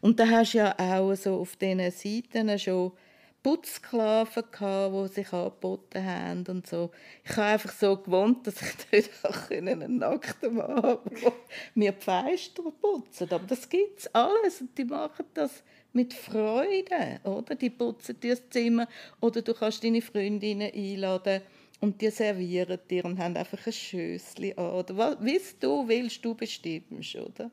Und 0.00 0.18
da 0.18 0.26
hast 0.26 0.54
du 0.54 0.58
ja 0.58 0.74
auch 0.78 1.14
so 1.14 1.40
auf 1.40 1.56
diesen 1.56 1.90
Seiten 1.90 2.58
schon 2.58 2.92
Putzsklaven, 3.42 4.44
die 4.52 5.08
sich 5.08 5.32
angeboten 5.32 6.04
haben 6.04 6.44
und 6.46 6.66
so. 6.66 6.90
Ich 7.24 7.30
habe 7.32 7.46
einfach 7.46 7.72
so 7.72 7.96
gewohnt, 7.96 8.46
dass 8.46 8.60
ich 8.60 8.72
dort 9.22 9.34
auch 9.34 9.50
einen 9.50 9.98
nackten 9.98 10.54
Mann 10.54 10.82
habe, 10.82 11.10
der 11.10 11.32
mir 11.74 11.92
die 11.92 12.00
Fenster 12.02 12.62
putzen. 12.80 13.28
Aber 13.30 13.46
das 13.46 13.68
gibt 13.68 14.00
es 14.00 14.14
alles 14.14 14.60
und 14.60 14.76
die 14.76 14.84
machen 14.84 15.24
das 15.32 15.62
mit 15.92 16.12
Freude, 16.12 17.20
oder? 17.24 17.54
Die 17.54 17.70
putzen 17.70 18.20
dir 18.20 18.36
das 18.36 18.48
Zimmer 18.50 18.86
oder 19.20 19.42
du 19.42 19.54
kannst 19.54 19.82
deine 19.82 20.02
Freundinnen 20.02 20.70
einladen 20.72 21.42
und 21.80 22.00
die 22.00 22.10
servieren 22.10 22.78
dir 22.90 23.04
und 23.06 23.18
haben 23.18 23.36
einfach 23.36 23.66
ein 23.66 23.72
Schößchen 23.72 24.56
an. 24.58 24.70
Oder 24.72 25.16
wie 25.20 25.40
du 25.58 25.88
willst, 25.88 26.24
du 26.24 26.34
bestimmst, 26.34 27.16
oder? 27.16 27.50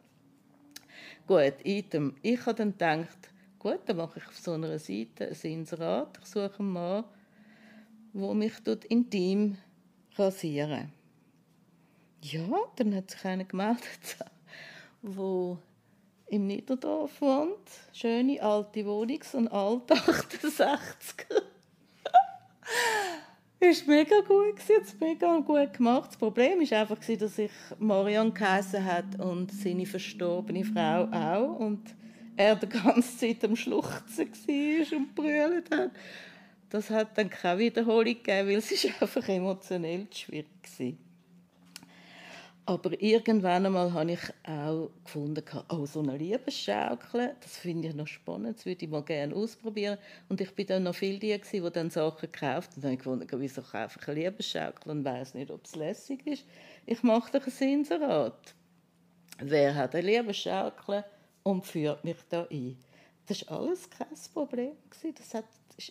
Gut, 1.26 1.56
Item. 1.64 2.16
Ich 2.22 2.46
habe 2.46 2.56
dann 2.56 2.72
gedacht, 2.72 3.30
Gut, 3.60 3.80
dann 3.86 3.98
mache 3.98 4.20
ich 4.20 4.28
auf 4.28 4.38
so 4.38 4.54
einer 4.54 4.78
Seite 4.78 5.30
ein 5.30 5.52
Inserat. 5.52 6.18
Ich 6.22 6.28
suche 6.28 6.60
einen 6.60 6.72
Mann, 6.72 7.06
der 8.14 8.34
mich 8.34 8.54
dort 8.64 8.86
intim 8.86 9.58
rasieren. 10.16 10.92
Ja, 12.22 12.48
dann 12.76 12.96
hat 12.96 13.12
sich 13.12 13.26
einer 13.26 13.46
gemeldet, 13.46 14.18
der 15.02 15.58
im 16.28 16.48
Niederdorf 16.48 17.22
wohnt. 17.22 17.70
Schöne 17.94 18.42
alte 18.42 18.86
Wohnung, 18.86 19.20
so 19.24 19.38
ein 19.38 19.48
alt 19.48 19.92
68er. 19.92 21.42
Es 23.60 23.88
war 23.88 23.96
mega 23.96 24.20
gut, 24.22 24.60
es 24.60 25.00
mega 25.00 25.40
gut 25.40 25.74
gemacht. 25.74 26.12
Das 26.12 26.18
Problem 26.18 26.60
war 26.60 26.80
einfach, 26.80 27.00
dass 27.00 27.38
ich 27.40 27.52
Marion 27.80 28.32
geheißen 28.34 28.86
hat 28.86 29.20
und 29.20 29.52
seine 29.52 29.88
verstorbene 29.88 30.64
Frau 30.64 31.06
auch. 31.06 31.60
Und 31.60 31.96
er 32.38 32.56
die 32.56 32.70
ganze 32.70 33.18
Zeit 33.18 33.44
am 33.44 33.56
Schluchzen 33.56 34.30
war 34.30 34.98
und 34.98 35.16
brüllt 35.16 35.72
hat. 35.72 35.92
Das 36.70 36.90
hat 36.90 37.18
dann 37.18 37.30
keine 37.30 37.60
Wiederholung 37.60 38.06
gegeben, 38.06 38.50
weil 38.50 38.58
es 38.58 38.86
einfach 39.02 39.28
emotionell 39.28 40.08
schwierig 40.12 40.48
war. 40.80 40.94
Aber 42.68 43.02
irgendwann 43.02 43.66
einmal 43.66 43.94
habe 43.94 44.12
ich 44.12 44.20
auch 44.44 44.92
gefunden, 45.06 45.42
oh, 45.70 45.86
so 45.86 46.02
eine 46.02 46.18
Liebesschaukel, 46.18 47.34
das 47.40 47.56
finde 47.56 47.88
ich 47.88 47.96
noch 47.96 48.08
spannend, 48.08 48.58
das 48.58 48.66
würde 48.66 48.84
ich 48.84 48.92
mal 48.92 49.04
gerne 49.04 49.34
ausprobieren. 49.34 49.98
Und 50.28 50.42
ich 50.42 50.54
bin 50.54 50.68
dann 50.68 50.84
noch 50.84 50.96
viel 50.96 51.18
die, 51.18 51.40
die 51.40 51.70
dann 51.72 51.90
Sachen 51.90 52.30
gekauft 52.30 52.72
und 52.76 52.84
dann 52.84 52.92
habe 52.92 52.94
ich 52.96 53.00
gefunden, 53.00 53.28
wieso 53.40 53.62
kaufe 53.62 54.00
ich 54.02 54.08
eine 54.10 54.20
Liebesschaukel 54.20 54.92
und 54.92 55.06
weiß 55.06 55.36
nicht, 55.36 55.50
ob 55.50 55.64
es 55.64 55.78
lässig 55.78 56.28
ist. 56.28 56.46
Ich 56.86 57.02
mache 57.04 57.40
doch 57.40 57.48
ein 57.48 57.70
Inserat. 57.70 58.54
Wer 59.40 59.74
hat 59.74 59.96
eine 59.96 60.06
Liebesschaukel? 60.06 61.06
Und 61.48 61.66
führt 61.66 62.04
mich 62.04 62.18
da 62.30 62.46
ein. 62.52 62.78
Das 63.28 63.50
war 63.50 63.60
alles 63.60 63.90
kein 63.90 64.08
Problem. 64.34 64.74
Das 65.18 65.34
war 65.34 65.44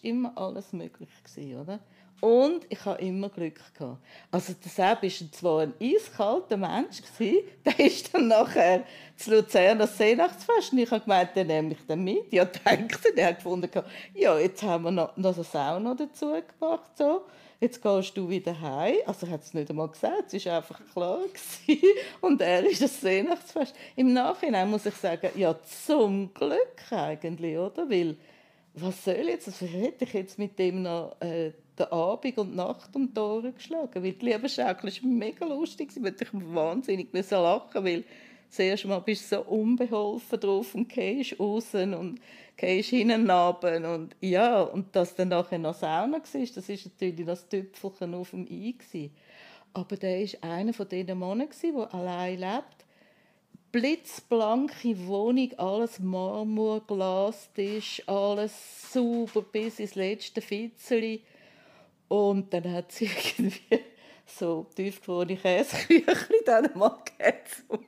immer 0.03 0.37
alles 0.37 0.73
möglich, 0.73 1.09
oder? 1.37 1.81
Und 2.21 2.67
ich 2.71 2.83
hatte 2.85 3.03
immer 3.03 3.29
Glück. 3.29 3.61
Gehabt. 3.79 4.03
Also 4.31 4.55
der 4.55 4.71
Sepp 4.71 5.03
war 5.03 5.33
zwar 5.33 5.61
ein 5.61 5.75
eiskalter 5.81 6.57
Mensch, 6.57 7.03
der 7.65 7.79
ist 7.79 8.13
dann 8.13 8.29
nachher 8.29 8.85
zu 9.17 9.33
Luzern 9.33 9.79
das 9.79 9.97
Seenachtsfest 9.99 10.73
und 10.73 10.79
ich 10.79 10.91
habe 10.91 11.03
gemeint, 11.03 11.37
der 11.37 11.45
nehme 11.45 11.73
ich 11.73 11.87
dann 11.87 12.05
mit. 12.05 12.33
Ja, 12.33 12.45
denkt 12.67 13.01
der 13.17 13.29
hat 13.29 13.37
gefunden, 13.37 13.71
ja, 14.15 14.39
jetzt 14.39 14.63
haben 14.63 14.85
wir 14.85 14.91
noch, 14.91 15.17
noch 15.17 15.35
eine 15.35 15.45
Sauna 15.45 15.95
dazu 15.95 16.33
gemacht. 16.59 16.91
So 16.97 17.23
jetzt 17.61 17.83
gehst 17.83 18.17
du 18.17 18.29
wieder 18.29 18.59
heim. 18.61 18.97
Also 19.07 19.29
hat 19.29 19.43
es 19.43 19.55
nicht 19.55 19.71
einmal 19.71 19.89
gesagt, 19.89 20.35
es 20.35 20.47
war 20.47 20.59
einfach 20.59 20.81
klar. 20.93 21.21
Gewesen. 21.23 21.83
Und 22.21 22.41
er 22.41 22.65
ist 22.65 22.83
das 22.83 23.03
Weihnachtsfest. 23.05 23.75
Im 23.97 24.13
Nachhinein 24.13 24.71
muss 24.71 24.87
ich 24.87 24.95
sagen, 24.95 25.31
ja, 25.37 25.55
zum 25.63 26.33
Glück 26.33 26.83
eigentlich, 26.91 27.57
oder? 27.57 27.89
Weil, 27.89 28.17
was 28.75 29.05
soll 29.05 29.29
jetzt, 29.29 29.49
also 29.49 29.67
hätte 29.67 30.05
ich 30.05 30.13
jetzt 30.13 30.39
mit 30.39 30.59
dem 30.59 30.83
noch 30.83 31.17
äh, 31.21 31.53
den 31.79 31.87
Abend 31.87 32.39
und 32.39 32.55
Nacht 32.55 32.95
um 32.95 33.09
die 33.09 33.15
Tore 33.15 33.53
geschlagen? 33.53 34.03
Weil 34.03 34.13
die 34.13 34.27
Liebeschaukel 34.27 34.91
war 34.91 35.09
mega 35.09 35.47
lustig, 35.47 35.91
ich 35.97 36.33
wahnsinnig 36.33 37.09
lachen, 37.13 37.85
weil 37.85 38.05
das 38.49 38.59
erste 38.59 38.89
Mal 38.89 39.01
bist 39.01 39.31
du 39.31 39.37
so 39.37 39.43
unbeholfen 39.43 40.41
drauf 40.41 40.75
und 40.75 40.89
gehst 40.89 41.39
raus 41.39 41.75
und 41.75 42.21
gehst 42.57 42.91
hinten 42.91 43.31
und 43.31 44.17
ja, 44.21 44.63
und 44.63 44.95
dass 44.95 45.15
dann 45.15 45.29
nachher 45.29 45.59
noch 45.59 45.75
Sauna 45.75 46.13
war, 46.13 46.21
das 46.21 46.35
war 46.35 46.77
natürlich 46.77 47.27
das 47.27 47.49
Tüpfelchen 47.49 48.15
auf 48.15 48.31
dem 48.31 48.47
I. 48.47 48.77
Gewesen. 48.79 49.15
Aber 49.75 49.97
der 49.97 50.21
war 50.21 50.51
einer 50.51 50.73
von 50.73 50.89
diesen 50.89 51.19
Männern, 51.19 51.49
der 51.63 51.95
allein 51.95 52.39
lebt. 52.39 52.87
Blitzblanke 53.73 55.07
Wohnung, 55.07 55.53
alles 55.59 55.99
Marmor, 55.99 56.81
Glastisch, 56.87 58.03
alles 58.07 58.91
sauber 58.91 59.43
bis 59.43 59.81
ins 59.81 59.97
letzte 59.97 60.41
Fitzeli. 60.41 61.23
Und 62.09 62.55
dann 62.55 62.73
hat 62.73 62.93
sie 62.93 63.05
irgendwie 63.39 63.81
so 64.27 64.67
tiefgefrorene 64.75 65.37
Käseküchli 65.37 66.43
dann 66.47 66.71
mal 66.75 66.99
gegeben. 67.05 67.87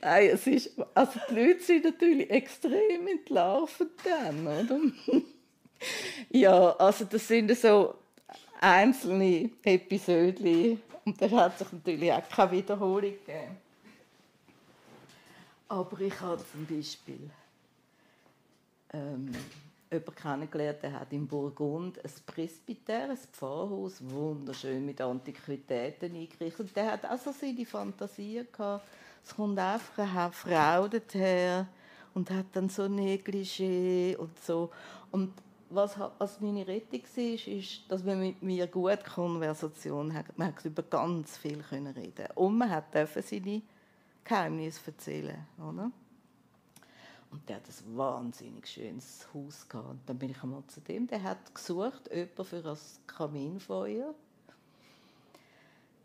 Nein, 0.00 0.30
es 0.32 0.46
ist, 0.46 0.70
also 0.94 1.18
die 1.28 1.34
Leute 1.34 1.60
sind 1.60 1.84
natürlich 1.84 2.30
extrem 2.30 3.06
entlarvend 3.08 3.90
dann, 4.04 4.46
oder? 4.46 4.80
ja, 6.30 6.70
also 6.76 7.04
das 7.04 7.26
sind 7.26 7.56
so 7.56 7.94
einzelne 8.60 9.50
Episoden 9.64 10.80
und 11.04 11.20
da 11.20 11.30
hat 11.30 11.58
sich 11.58 11.72
natürlich 11.72 12.12
auch 12.12 12.28
keine 12.28 12.52
Wiederholung 12.52 13.00
gegeben. 13.02 13.56
Aber 15.68 16.00
ich 16.00 16.20
habe 16.20 16.42
zum 16.52 16.66
Beispiel 16.66 17.30
ähm, 18.92 19.32
jemanden 19.90 20.14
kennengelernt, 20.14 20.82
der 20.82 21.00
hat 21.00 21.12
in 21.12 21.26
Burgund 21.26 21.98
ein 22.04 22.10
Presbytär, 22.26 23.10
ein 23.10 23.16
Pfarrhaus, 23.16 24.02
wunderschön 24.08 24.84
mit 24.84 25.00
Antiquitäten 25.00 26.14
eingerichtet. 26.14 26.74
Der 26.76 26.92
hat 26.92 27.04
auch 27.04 27.18
so 27.18 27.32
seine 27.32 27.64
Fantasie 27.64 28.44
gehabt, 28.50 28.86
es 29.24 29.34
kommt 29.34 29.58
einfach 29.58 29.98
eine 29.98 30.32
Frau 30.32 30.88
daher 30.88 31.66
und 32.14 32.30
hat 32.30 32.46
dann 32.52 32.68
so 32.68 32.84
Negligé 32.84 34.16
und 34.16 34.38
so. 34.40 34.70
Und 35.10 35.32
was, 35.70 35.98
was 36.18 36.40
meine 36.40 36.66
Rettung 36.66 37.02
war, 37.02 37.48
ist, 37.54 37.82
dass 37.88 38.02
man 38.02 38.20
mit 38.20 38.42
mir 38.42 38.66
gut 38.66 39.04
Konversation 39.04 40.14
hat. 40.14 40.26
Man 40.38 40.54
konnte 40.54 40.68
über 40.68 40.82
ganz 40.82 41.36
viel 41.36 41.62
reden. 41.70 42.28
Und 42.34 42.56
man 42.56 42.82
durfte 42.92 43.22
seine 43.22 43.62
Geheimnisse 44.24 44.80
erzählen. 44.86 45.46
Oder? 45.58 45.90
Und 47.30 47.48
der 47.48 47.56
hat 47.56 47.64
ein 47.68 47.96
wahnsinnig 47.96 48.66
schönes 48.66 49.26
Haus 49.34 49.68
gehabt. 49.68 49.90
Und 49.90 50.00
dann 50.06 50.18
bin 50.18 50.30
ich 50.30 50.42
einmal 50.42 50.64
zu 50.66 50.80
dem, 50.80 51.06
der 51.06 51.22
hat 51.22 51.54
gesucht, 51.54 52.10
jemanden 52.10 52.44
für 52.44 52.62
das 52.62 53.00
Kaminfeuer. 53.06 54.14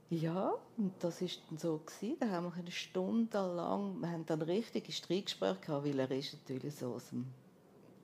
Ja, 0.10 0.54
und 0.78 0.94
das 1.00 1.22
war 1.22 1.30
dann 1.50 1.58
so. 1.58 1.78
Gewesen. 1.80 2.18
Da 2.20 2.30
haben 2.30 2.46
wir 2.46 2.54
eine 2.54 2.72
Stunde 2.72 3.38
lang, 3.38 4.00
wir 4.00 4.12
haben 4.12 4.26
dann 4.26 4.42
richtige 4.42 4.92
Streitgespräche 4.92 5.60
gehabt, 5.62 5.86
weil 5.86 5.98
er 5.98 6.12
ist 6.12 6.34
natürlich 6.34 6.76
so 6.76 6.94
aus 6.94 7.10
dem, 7.10 7.26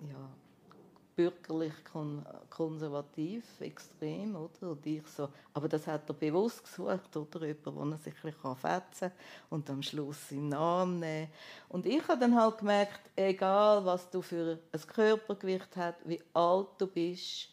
ja, 0.09 0.29
bürgerlich 1.19 1.73
konservativ 2.49 3.43
extrem, 3.59 4.37
oder? 4.37 4.71
Und 4.71 4.85
ich 4.85 5.05
so, 5.05 5.27
aber 5.53 5.67
das 5.67 5.85
hat 5.85 6.09
er 6.09 6.13
bewusst 6.13 6.63
gesucht, 6.63 7.17
oder? 7.17 7.45
Jemand, 7.45 7.75
wo 7.75 7.83
er 7.91 7.97
sich 7.97 8.13
fetzen 8.13 9.09
kann 9.09 9.11
und 9.49 9.69
am 9.69 9.83
Schluss 9.83 10.29
seinen 10.29 10.47
Namen 10.47 11.01
nehmen. 11.01 11.27
Und 11.67 11.85
ich 11.85 12.07
habe 12.07 12.21
dann 12.21 12.39
halt 12.39 12.59
gemerkt, 12.59 13.01
egal 13.17 13.83
was 13.83 14.09
du 14.09 14.21
für 14.21 14.59
ein 14.71 14.87
Körpergewicht 14.87 15.75
hast, 15.75 15.97
wie 16.05 16.21
alt 16.33 16.69
du 16.77 16.87
bist, 16.87 17.49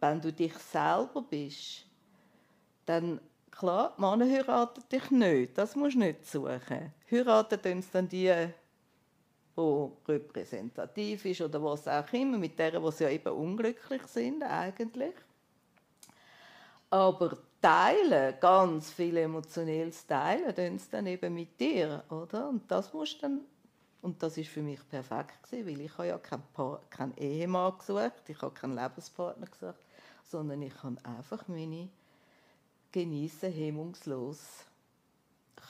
wenn 0.00 0.20
du 0.20 0.32
dich 0.32 0.54
selber 0.54 1.22
bist, 1.22 1.84
dann 2.86 3.20
klar, 3.52 3.94
Männer 3.98 4.28
heiraten 4.28 4.82
dich 4.90 5.12
nicht. 5.12 5.56
Das 5.56 5.76
musst 5.76 5.94
du 5.94 6.00
nicht 6.00 6.26
suchen. 6.26 6.92
Heiraten 7.08 7.72
uns 7.72 7.88
dann 7.88 8.08
die 8.08 8.48
wo 9.56 9.98
repräsentativ 10.06 11.24
ist 11.24 11.40
oder 11.40 11.62
was 11.62 11.86
auch 11.88 12.12
immer, 12.12 12.38
mit 12.38 12.58
denen, 12.58 12.82
die 12.82 13.02
ja 13.02 13.10
eben 13.10 13.32
unglücklich 13.32 14.02
sind 14.06 14.42
eigentlich. 14.42 15.14
Aber 16.90 17.36
teilen, 17.60 18.34
ganz 18.40 18.90
viel 18.90 19.16
emotionelles 19.16 20.06
Teilen, 20.06 20.54
tun 20.54 20.78
sie 20.78 20.90
dann 20.90 21.06
eben 21.06 21.34
mit 21.34 21.58
dir, 21.60 22.02
oder? 22.08 22.48
Und 22.48 22.70
das 22.70 22.92
musst 22.92 23.22
dann 23.22 23.40
und 24.02 24.22
das 24.22 24.38
ist 24.38 24.48
für 24.48 24.62
mich 24.62 24.80
perfekt 24.88 25.42
gewesen, 25.42 25.66
weil 25.66 25.80
ich 25.82 25.98
habe 25.98 26.08
ja 26.08 26.18
keinen, 26.18 26.42
pa 26.54 26.80
keinen 26.88 27.14
Ehemann 27.18 27.76
gesucht, 27.78 28.28
ich 28.28 28.40
habe 28.40 28.54
keinen 28.54 28.74
Lebenspartner 28.74 29.46
gesucht, 29.46 29.84
sondern 30.24 30.62
ich 30.62 30.82
habe 30.82 30.96
einfach 31.04 31.46
meine 31.48 31.88
genießen 32.92 33.52
hemmungslos 33.52 34.64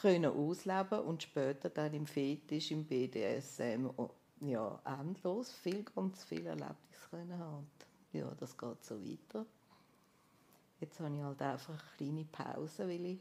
können 0.01 0.33
ausleben 0.33 1.01
und 1.01 1.23
später 1.23 1.71
dann 1.71 1.95
im 1.95 2.07
Fetisch, 2.07 2.71
im 2.71 2.85
BDSM, 2.85 3.89
ja, 4.41 4.81
endlos, 5.01 5.53
viel, 5.53 5.85
ganz 5.85 6.25
viel 6.25 6.47
Erlebnis 6.47 7.09
können 7.11 7.39
haben. 7.39 7.71
ja, 8.13 8.31
das 8.39 8.57
geht 8.57 8.85
so 8.85 9.01
weiter. 9.01 9.47
Jetzt 10.81 10.99
habe 11.01 11.15
ich 11.15 11.23
halt 11.23 11.43
einfach 11.43 11.75
eine 11.75 11.97
kleine 11.97 12.25
Pause, 12.25 12.89
weil 12.89 13.05
ich 13.05 13.19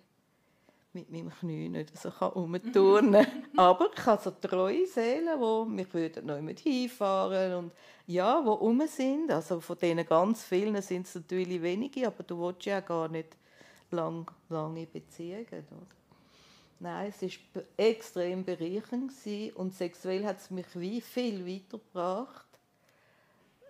mit 0.93 1.11
meinem 1.11 1.29
Knie 1.29 1.69
nicht 1.69 1.97
so 1.97 2.09
herumturnen 2.19 3.25
kann. 3.25 3.43
Aber 3.57 3.89
ich 3.93 4.05
habe 4.05 4.21
so 4.23 4.31
treue 4.31 4.87
Seelen, 4.87 5.39
die 5.39 5.69
mich 5.69 5.93
würden 5.93 6.25
noch 6.25 6.41
mit 6.41 6.61
hinfahren 6.61 7.53
und 7.53 7.71
ja, 8.07 8.41
die 8.41 8.47
rum 8.47 8.81
sind. 8.87 9.31
Also 9.31 9.59
von 9.59 9.77
denen 9.77 10.05
ganz 10.05 10.43
vielen 10.43 10.81
sind 10.81 11.05
es 11.05 11.15
natürlich 11.15 11.61
wenige, 11.61 12.07
aber 12.07 12.23
du 12.23 12.39
willst 12.39 12.65
ja 12.65 12.79
gar 12.79 13.07
nicht 13.07 13.37
lang, 13.91 14.29
lange 14.49 14.87
Beziehungen. 14.87 15.45
Oder? 15.47 15.98
Nein, 16.79 17.13
es 17.19 17.39
war 17.53 17.63
extrem 17.75 18.45
bereichernd 18.45 19.11
und 19.55 19.73
sexuell 19.73 20.25
hat 20.25 20.37
es 20.37 20.49
mich 20.49 20.67
wie 20.75 21.01
viel 21.01 21.45
weitergebracht. 21.45 22.47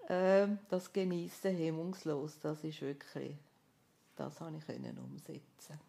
Ähm, 0.08 0.60
das 0.70 0.94
Genießen 0.94 1.56
hemmungslos, 1.56 2.40
das 2.40 2.64
ist 2.64 2.82
wirklich, 2.82 3.36
das 4.16 4.38
konnte 4.38 4.60
ich 4.72 4.98
umsetzen. 4.98 5.80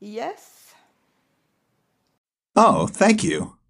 Yes. 0.00 0.74
Oh, 2.54 2.86
thank 2.86 3.22
you. 3.22 3.63